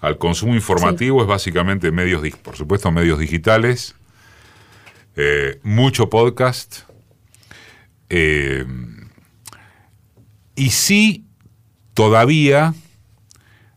[0.00, 3.94] al consumo informativo, es básicamente medios, por supuesto, medios digitales,
[5.16, 6.80] eh, mucho podcast.
[8.08, 8.64] eh,
[10.56, 11.24] y sí,
[11.94, 12.74] todavía,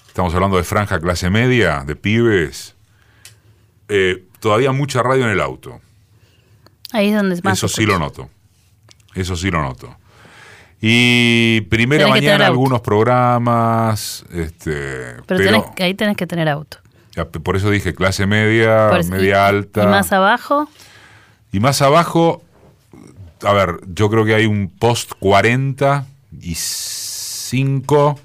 [0.07, 2.75] estamos hablando de franja clase media, de pibes,
[3.89, 5.79] eh, todavía mucha radio en el auto.
[6.91, 8.29] Ahí es donde más Eso sí lo noto.
[9.13, 9.95] Eso sí lo noto.
[10.81, 16.77] Y primera Tenés mañana algunos programas, este, Pero, pero, tenés, ahí tenés que tener auto.
[17.43, 19.83] por eso dije clase media, eso- media y- alta.
[19.83, 20.69] Y más abajo,
[21.51, 22.43] Y más abajo,
[23.43, 26.05] a ver, yo creo que hay un post 40
[26.39, 28.19] y 5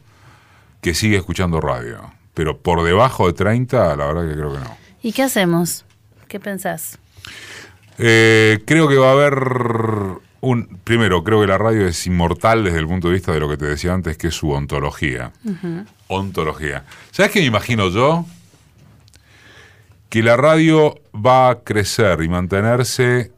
[0.81, 2.13] que sigue escuchando radio.
[2.35, 4.77] Pero por debajo de 30, la verdad que creo que no.
[5.03, 5.85] ¿y qué hacemos?
[6.29, 6.99] ¿Qué pensás?
[7.99, 9.35] Eh, creo que va a haber
[10.41, 10.79] un...
[10.83, 13.57] Primero, creo que la radio es inmortal desde el punto de vista de lo que
[13.57, 15.33] te decía antes, que es su ontología.
[16.09, 16.85] Ontología.
[17.11, 18.27] ¿Sabes qué me imagino yo?
[20.09, 23.33] Que la radio va a crecer y mantenerse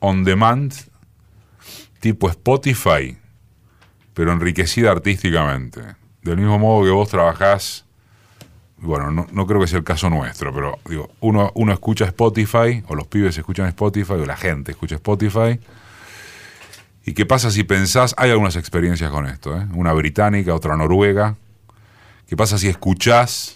[0.00, 0.74] on demand,
[2.02, 3.16] tipo Spotify,
[4.12, 5.80] pero enriquecida artísticamente.
[6.22, 7.84] Del mismo modo que vos trabajás,
[8.78, 12.96] bueno, no, creo que sea el caso nuestro, pero digo, uno, uno escucha Spotify, o
[12.96, 15.60] los pibes escuchan Spotify, o la gente escucha Spotify.
[17.04, 18.16] ¿Y qué pasa si pensás?
[18.18, 19.64] Hay algunas experiencias con esto, ¿eh?
[19.72, 21.36] una británica, otra noruega.
[22.26, 23.54] ¿Qué pasa si escuchás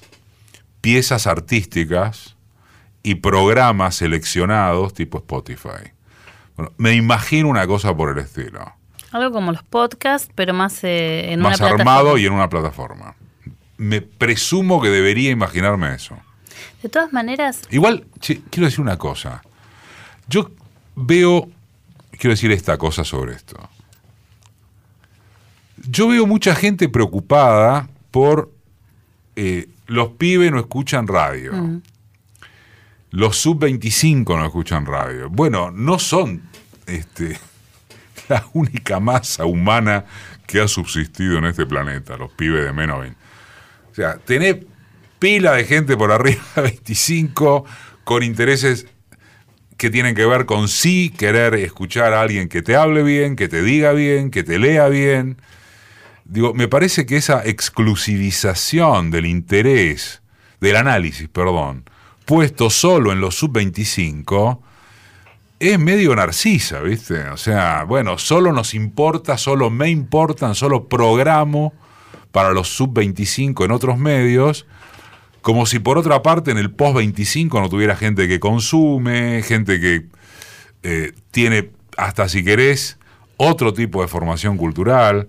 [0.81, 2.37] piezas artísticas
[3.03, 5.96] y programas seleccionados tipo Spotify?
[6.57, 8.73] Bueno, me imagino una cosa por el estilo.
[9.13, 13.15] Algo como los podcasts, pero más eh, en más una armado y en una plataforma.
[13.77, 16.17] Me presumo que debería imaginarme eso.
[16.83, 19.43] De todas maneras, Igual, che, quiero decir una cosa.
[20.29, 20.51] Yo
[20.95, 21.49] veo,
[22.13, 23.57] quiero decir esta cosa sobre esto.
[25.89, 28.51] Yo veo mucha gente preocupada por
[29.37, 31.53] eh, los pibes no escuchan radio.
[31.53, 31.83] mm,
[33.17, 35.31] Los sub-25 no escuchan radio.
[35.31, 36.43] Bueno, no son
[36.87, 37.39] este,
[38.29, 40.05] la única masa humana
[40.47, 43.19] que ha subsistido en este planeta, los pibes de menos 20.
[43.91, 44.57] O sea, tenés
[45.19, 47.65] pila de gente por arriba de 25
[48.05, 48.87] con intereses
[49.79, 53.49] que tienen que ver con sí querer escuchar a alguien que te hable bien, que
[53.49, 55.41] te diga bien, que te lea bien.
[56.27, 60.21] Digo, me parece que esa exclusivización del interés,
[60.61, 61.87] del análisis, perdón,
[62.27, 64.59] puesto solo en los sub-25,
[65.59, 67.29] es medio narcisa, ¿viste?
[67.31, 71.73] O sea, bueno, solo nos importa, solo me importan, solo programo
[72.33, 74.67] para los sub-25 en otros medios,
[75.41, 80.07] como si por otra parte en el post-25 no tuviera gente que consume, gente que
[80.83, 82.99] eh, tiene, hasta si querés,
[83.37, 85.29] otro tipo de formación cultural.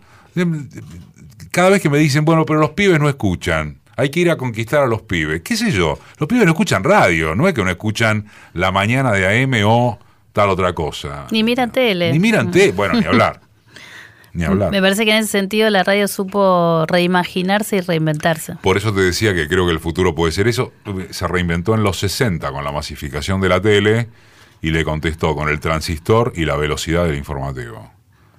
[1.51, 4.37] Cada vez que me dicen, bueno, pero los pibes no escuchan, hay que ir a
[4.37, 7.63] conquistar a los pibes, qué sé yo, los pibes no escuchan radio, no es que
[7.63, 9.99] no escuchan la mañana de AM o
[10.31, 11.25] tal otra cosa.
[11.31, 12.13] Ni miran tele.
[12.13, 13.41] Ni miran tele, bueno, ni hablar.
[14.33, 14.69] Ni hablar.
[14.69, 18.55] Me parece que en ese sentido la radio supo reimaginarse y reinventarse.
[18.61, 20.73] Por eso te decía que creo que el futuro puede ser eso.
[21.09, 24.09] Se reinventó en los 60 con la masificación de la tele
[24.61, 27.91] y le contestó con el transistor y la velocidad del informativo.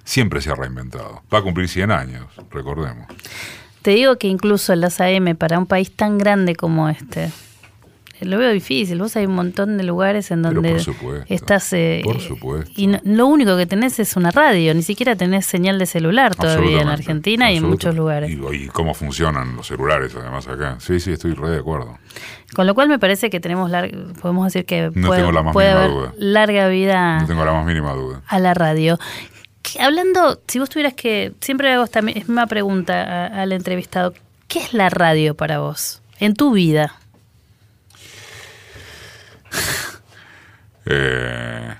[0.05, 1.21] Siempre se ha reinventado.
[1.33, 3.07] Va a cumplir 100 años, recordemos.
[3.81, 7.31] Te digo que incluso las AM, para un país tan grande como este,
[8.21, 8.99] lo veo difícil.
[8.99, 10.75] Vos hay un montón de lugares en donde
[11.29, 11.71] estás.
[11.71, 12.69] Eh, por supuesto.
[12.75, 14.73] Y no- lo único que tenés es una radio.
[14.73, 18.29] Ni siquiera tenés señal de celular todavía en Argentina y en muchos lugares.
[18.29, 20.75] Y, y cómo funcionan los celulares además acá.
[20.79, 21.97] Sí, sí, estoy re de acuerdo.
[22.53, 25.43] Con lo cual me parece que tenemos lar- podemos decir que No puede, tengo la
[25.43, 26.13] más puede haber duda.
[26.17, 28.21] larga vida No tengo la más mínima duda.
[28.27, 28.99] a la radio.
[29.79, 34.13] Hablando, si vos tuvieras que, siempre hago esta misma pregunta al entrevistado,
[34.47, 36.95] ¿qué es la radio para vos en tu vida?
[40.91, 41.75] Eh,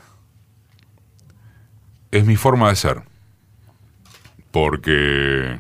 [2.12, 3.02] es mi forma de ser.
[4.52, 5.60] Porque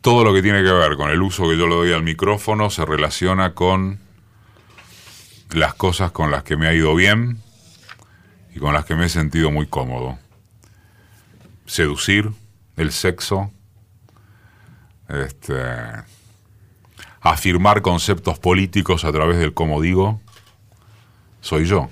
[0.00, 2.70] todo lo que tiene que ver con el uso que yo le doy al micrófono
[2.70, 3.98] se relaciona con
[5.50, 7.42] las cosas con las que me ha ido bien
[8.58, 10.18] y con las que me he sentido muy cómodo.
[11.64, 12.32] Seducir,
[12.76, 13.52] el sexo,
[15.08, 15.54] este,
[17.20, 20.20] afirmar conceptos políticos a través del cómo digo,
[21.40, 21.88] soy yo.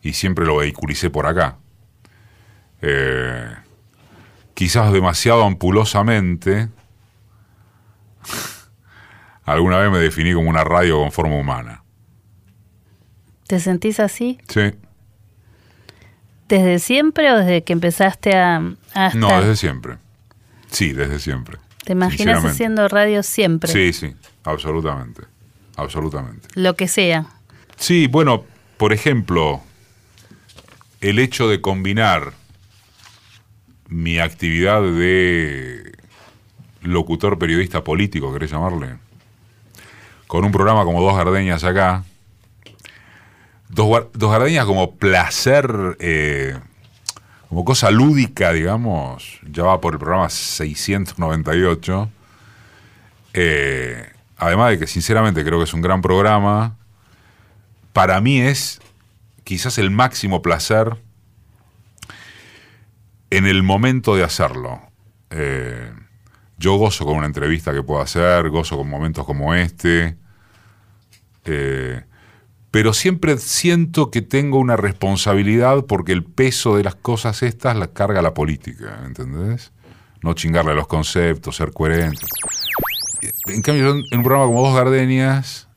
[0.00, 1.58] Y siempre lo vehiculicé por acá.
[2.80, 3.54] Eh,
[4.54, 6.70] quizás demasiado ampulosamente,
[9.44, 11.84] alguna vez me definí como una radio con forma humana.
[13.46, 14.72] ¿Te sentís así Sí.
[16.50, 18.56] Desde siempre o desde que empezaste a,
[18.94, 19.96] a No, desde siempre.
[20.70, 21.58] Sí, desde siempre.
[21.84, 23.72] ¿Te imaginas haciendo radio siempre?
[23.72, 25.22] Sí, sí, absolutamente.
[25.76, 26.48] Absolutamente.
[26.54, 27.26] Lo que sea.
[27.76, 28.44] Sí, bueno,
[28.76, 29.62] por ejemplo,
[31.00, 32.34] el hecho de combinar
[33.88, 35.92] mi actividad de
[36.82, 38.96] locutor periodista político, querés llamarle,
[40.26, 42.04] con un programa como Dos Gardeñas acá,
[43.70, 46.58] Dos, Dos Gardeñas como placer, eh,
[47.48, 52.10] como cosa lúdica, digamos, ya va por el programa 698.
[53.32, 56.76] Eh, además de que sinceramente creo que es un gran programa,
[57.92, 58.80] para mí es
[59.44, 60.96] quizás el máximo placer
[63.30, 64.80] en el momento de hacerlo.
[65.30, 65.92] Eh,
[66.58, 70.16] yo gozo con una entrevista que puedo hacer, gozo con momentos como este,
[71.44, 72.02] eh,
[72.70, 77.88] pero siempre siento que tengo una responsabilidad porque el peso de las cosas estas la
[77.88, 79.72] carga la política, ¿entendés?
[80.22, 82.26] No chingarle a los conceptos, ser coherente.
[83.46, 85.68] En cambio, yo en un programa como Dos Gardenias,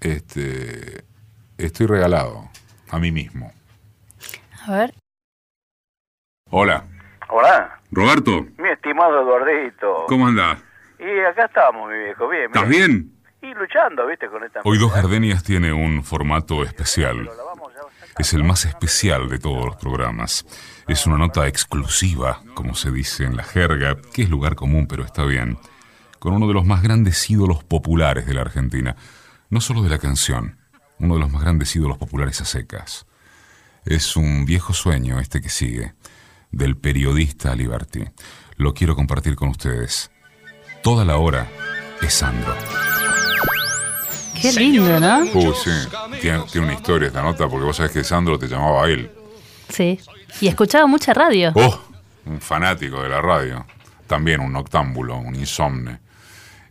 [0.00, 1.04] este,
[1.58, 2.48] estoy regalado
[2.90, 3.52] a mí mismo.
[4.66, 4.94] A ver.
[6.50, 6.86] Hola,
[7.34, 10.04] Hola, Roberto, mi estimado Eduardito.
[10.06, 10.62] ¿cómo andás?
[10.98, 12.44] Y acá estamos, mi viejo, bien.
[12.44, 13.12] ¿Estás bien.
[13.42, 14.60] Y luchando, viste, con esta...
[14.62, 17.28] Hoy Dos Gardenias tiene un formato especial.
[18.16, 20.46] Es el más especial de todos los programas.
[20.86, 25.04] Es una nota exclusiva, como se dice en la jerga, que es lugar común, pero
[25.04, 25.58] está bien,
[26.20, 28.94] con uno de los más grandes ídolos populares de la Argentina.
[29.50, 30.58] No solo de la canción,
[31.00, 33.06] uno de los más grandes ídolos populares a secas.
[33.84, 35.94] Es un viejo sueño este que sigue,
[36.52, 38.04] del periodista Liberty.
[38.56, 40.12] Lo quiero compartir con ustedes.
[40.84, 41.48] Toda la hora
[42.00, 42.54] es Sandro.
[44.42, 45.20] Qué lindo, ¿no?
[45.22, 45.70] Uh, sí.
[46.20, 49.10] Tiene, tiene una historia esta nota porque vos sabés que Sandro te llamaba a él.
[49.68, 49.98] Sí.
[50.40, 51.52] Y escuchaba mucha radio.
[51.54, 51.80] Oh,
[52.26, 53.64] un fanático de la radio.
[54.06, 56.00] También un noctámbulo, un insomne.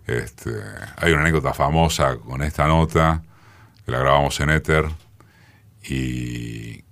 [0.05, 0.51] Este,
[0.97, 3.23] hay una anécdota famosa con esta nota,
[3.85, 4.85] que la grabamos en Éter,
[5.83, 6.83] y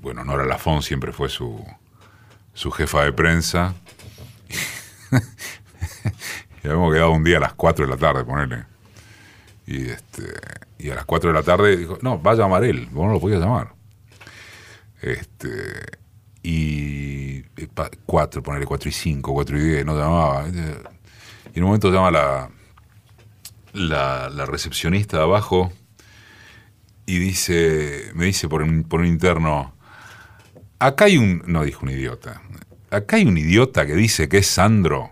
[0.00, 1.64] bueno, Nora Lafón siempre fue su,
[2.52, 3.74] su jefa de prensa.
[6.62, 8.64] y habíamos quedado un día a las 4 de la tarde, ponele.
[9.66, 10.24] Y, este,
[10.78, 13.12] y a las 4 de la tarde dijo, no, va a llamar él, vos no
[13.12, 13.74] lo podías llamar.
[15.00, 15.98] Este,
[16.42, 17.42] y
[18.06, 20.46] 4, ponerle 4 y 5, 4 y 10, no llamaba.
[20.48, 22.50] Y en un momento llama la,
[23.72, 25.72] la, la recepcionista de abajo
[27.06, 29.74] y dice, me dice por un, por un interno,
[30.78, 32.42] acá hay un, no dijo un idiota,
[32.90, 35.10] acá hay un idiota que dice que es Sandro,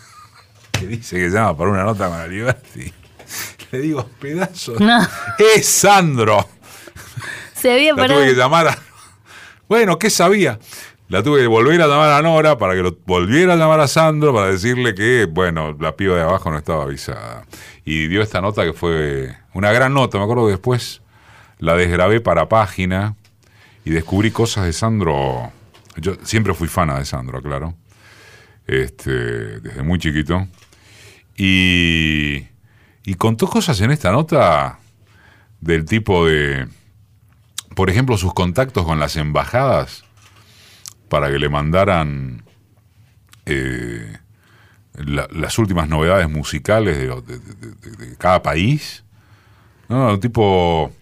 [0.72, 2.92] que dice que llama para una nota con la Liberty.
[3.72, 4.98] Le digo, pedazo, No.
[5.56, 6.48] es Sandro.
[7.54, 8.20] Se había La parado.
[8.20, 8.78] tuve que llamar a...
[9.68, 10.58] Bueno, ¿qué sabía?
[11.08, 13.88] La tuve que volver a llamar a Nora para que lo volviera a llamar a
[13.88, 17.44] Sandro para decirle que, bueno, la piba de abajo no estaba avisada.
[17.84, 20.18] Y dio esta nota que fue una gran nota.
[20.18, 21.00] Me acuerdo que después
[21.58, 23.16] la desgrabé para página
[23.84, 25.50] y descubrí cosas de Sandro.
[25.96, 27.74] Yo siempre fui fana de Sandro, claro.
[28.66, 29.10] Este,
[29.60, 30.46] desde muy chiquito.
[31.36, 32.46] Y,
[33.04, 34.78] y contó cosas en esta nota
[35.60, 36.68] del tipo de,
[37.74, 40.04] por ejemplo, sus contactos con las embajadas
[41.08, 42.42] para que le mandaran
[43.46, 44.18] eh,
[44.94, 49.02] la- las últimas novedades musicales de cada país.
[49.88, 50.92] No, un tipo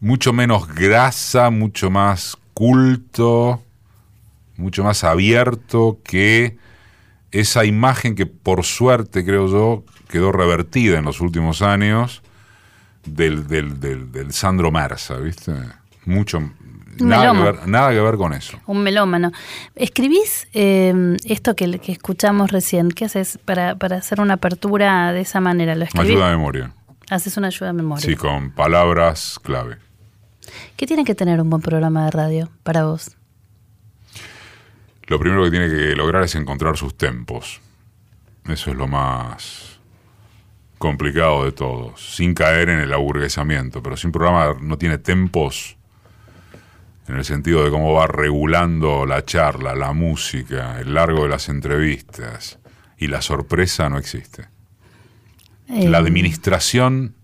[0.00, 3.62] mucho menos grasa, mucho más culto,
[4.56, 6.56] mucho más abierto que
[7.32, 12.22] esa imagen que por suerte, creo yo, quedó revertida en los últimos años
[13.04, 15.52] del, del, del, del Sandro Mersa, ¿viste?
[16.04, 16.40] Mucho,
[16.98, 18.58] nada que, ver, nada que ver con eso.
[18.66, 19.32] Un melómano.
[19.74, 22.90] ¿Escribís eh, esto que, que escuchamos recién?
[22.90, 25.74] ¿Qué haces para, para hacer una apertura de esa manera?
[25.74, 26.10] ¿Lo escribís?
[26.10, 26.72] Ayuda de memoria.
[27.10, 28.04] Haces una ayuda de memoria.
[28.04, 29.78] Sí, con palabras clave.
[30.76, 33.16] ¿Qué tiene que tener un buen programa de radio para vos?
[35.10, 37.60] Lo primero que tiene que lograr es encontrar sus tempos.
[38.46, 39.80] Eso es lo más
[40.78, 43.82] complicado de todo, sin caer en el aburguesamiento.
[43.82, 45.76] Pero si un programa no tiene tempos,
[47.08, 51.48] en el sentido de cómo va regulando la charla, la música, el largo de las
[51.48, 52.60] entrevistas
[52.96, 54.48] y la sorpresa, no existe.
[55.68, 57.16] Eh, La administración,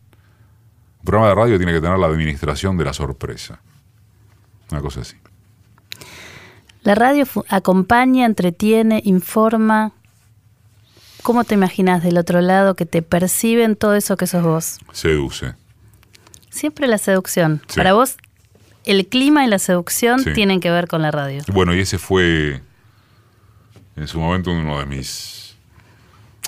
[0.98, 3.60] un programa de radio tiene que tener la administración de la sorpresa.
[4.72, 5.16] Una cosa así.
[6.86, 9.90] La radio acompaña, entretiene, informa.
[11.24, 14.78] ¿Cómo te imaginas del otro lado que te perciben todo eso que sos vos?
[14.92, 15.54] Seduce.
[16.48, 17.60] Siempre la seducción.
[17.66, 17.76] Sí.
[17.76, 18.16] Para vos,
[18.84, 20.32] el clima y la seducción Sí.
[20.32, 21.42] tienen que ver con la radio.
[21.52, 22.62] Bueno, y ese fue
[23.96, 25.56] en su momento uno de mis...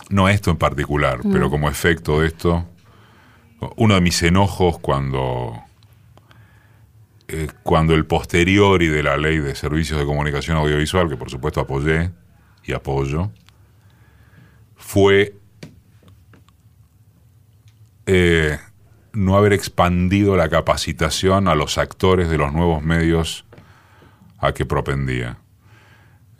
[0.08, 1.32] No esto en particular, Mm.
[1.32, 2.64] pero como efecto de esto,
[3.76, 5.60] uno de mis enojos cuando...
[7.30, 11.60] eh, cuando el posteriori de la ley de servicios de comunicación audiovisual, que por supuesto
[11.60, 12.10] apoyé
[12.64, 13.30] y apoyo,
[14.76, 15.34] fue
[18.06, 18.58] eh,
[19.12, 23.44] no haber expandido la capacitación a los actores de los nuevos medios
[24.38, 25.36] a que propendía.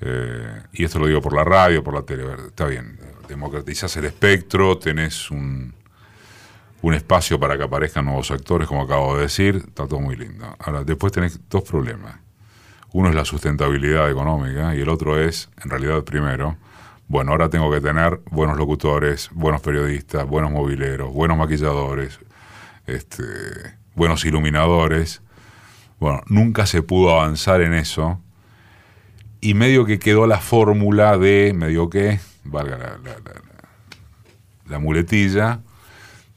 [0.01, 2.25] Eh, y esto lo digo por la radio, por la tele.
[2.47, 5.75] Está bien, democratizás el espectro, tenés un,
[6.83, 10.57] un espacio para que aparezcan nuevos actores, como acabo de decir, está todo muy lindo.
[10.61, 12.17] Ahora, después tenés dos problemas.
[12.93, 16.57] Uno es la sustentabilidad económica y el otro es, en realidad, primero,
[17.09, 22.19] bueno, ahora tengo que tener buenos locutores, buenos periodistas, buenos mobileros, buenos maquilladores,
[22.87, 23.25] este,
[23.95, 25.21] buenos iluminadores.
[26.01, 28.21] Bueno, nunca se pudo avanzar en eso
[29.41, 33.43] y medio que quedó la fórmula de, medio que, valga la, la- la- la-
[34.67, 35.61] la muletilla,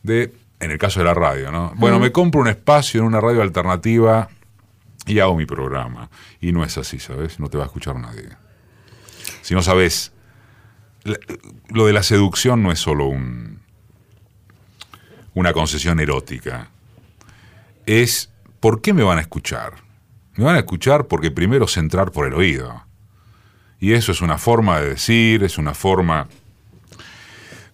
[0.03, 1.73] de, en el caso de la radio, ¿no?
[1.75, 2.01] Bueno, Mm.
[2.01, 4.29] me compro un espacio en una radio alternativa
[5.05, 6.09] y hago mi programa.
[6.39, 7.39] Y no es así, ¿sabes?
[7.39, 8.29] No te va a escuchar nadie.
[9.41, 10.11] Si no sabes,
[11.69, 13.59] lo de la seducción no es solo un,
[15.33, 16.69] una concesión erótica.
[17.85, 18.29] Es,
[18.59, 19.73] ¿por qué me van a escuchar?
[20.35, 22.83] Me van a escuchar porque primero sé entrar por el oído.
[23.79, 26.27] Y eso es una forma de decir, es una forma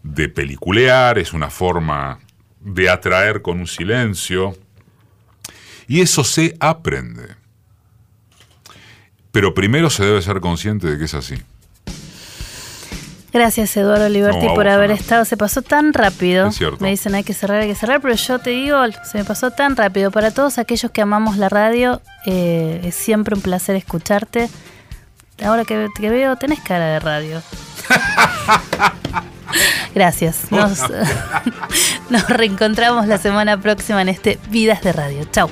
[0.03, 2.19] de peliculear, es una forma
[2.59, 4.55] de atraer con un silencio.
[5.87, 7.35] Y eso se aprende.
[9.31, 11.35] Pero primero se debe ser consciente de que es así.
[13.33, 15.23] Gracias, Eduardo No, a por haber estado.
[15.23, 16.47] Se pasó tan rápido.
[16.47, 16.77] Es cierto.
[16.79, 19.51] Me dicen hay que cerrar, hay que cerrar, pero yo te digo, se me pasó
[19.51, 20.11] tan rápido.
[20.11, 24.49] Para todos aquellos que amamos la radio, eh, es siempre un placer escucharte.
[25.45, 27.43] Ahora que, que veo, tenés cara de radio.
[29.93, 30.51] Gracias.
[30.51, 30.79] Nos,
[32.09, 35.25] nos reencontramos la semana próxima en este Vidas de Radio.
[35.31, 35.49] Chau.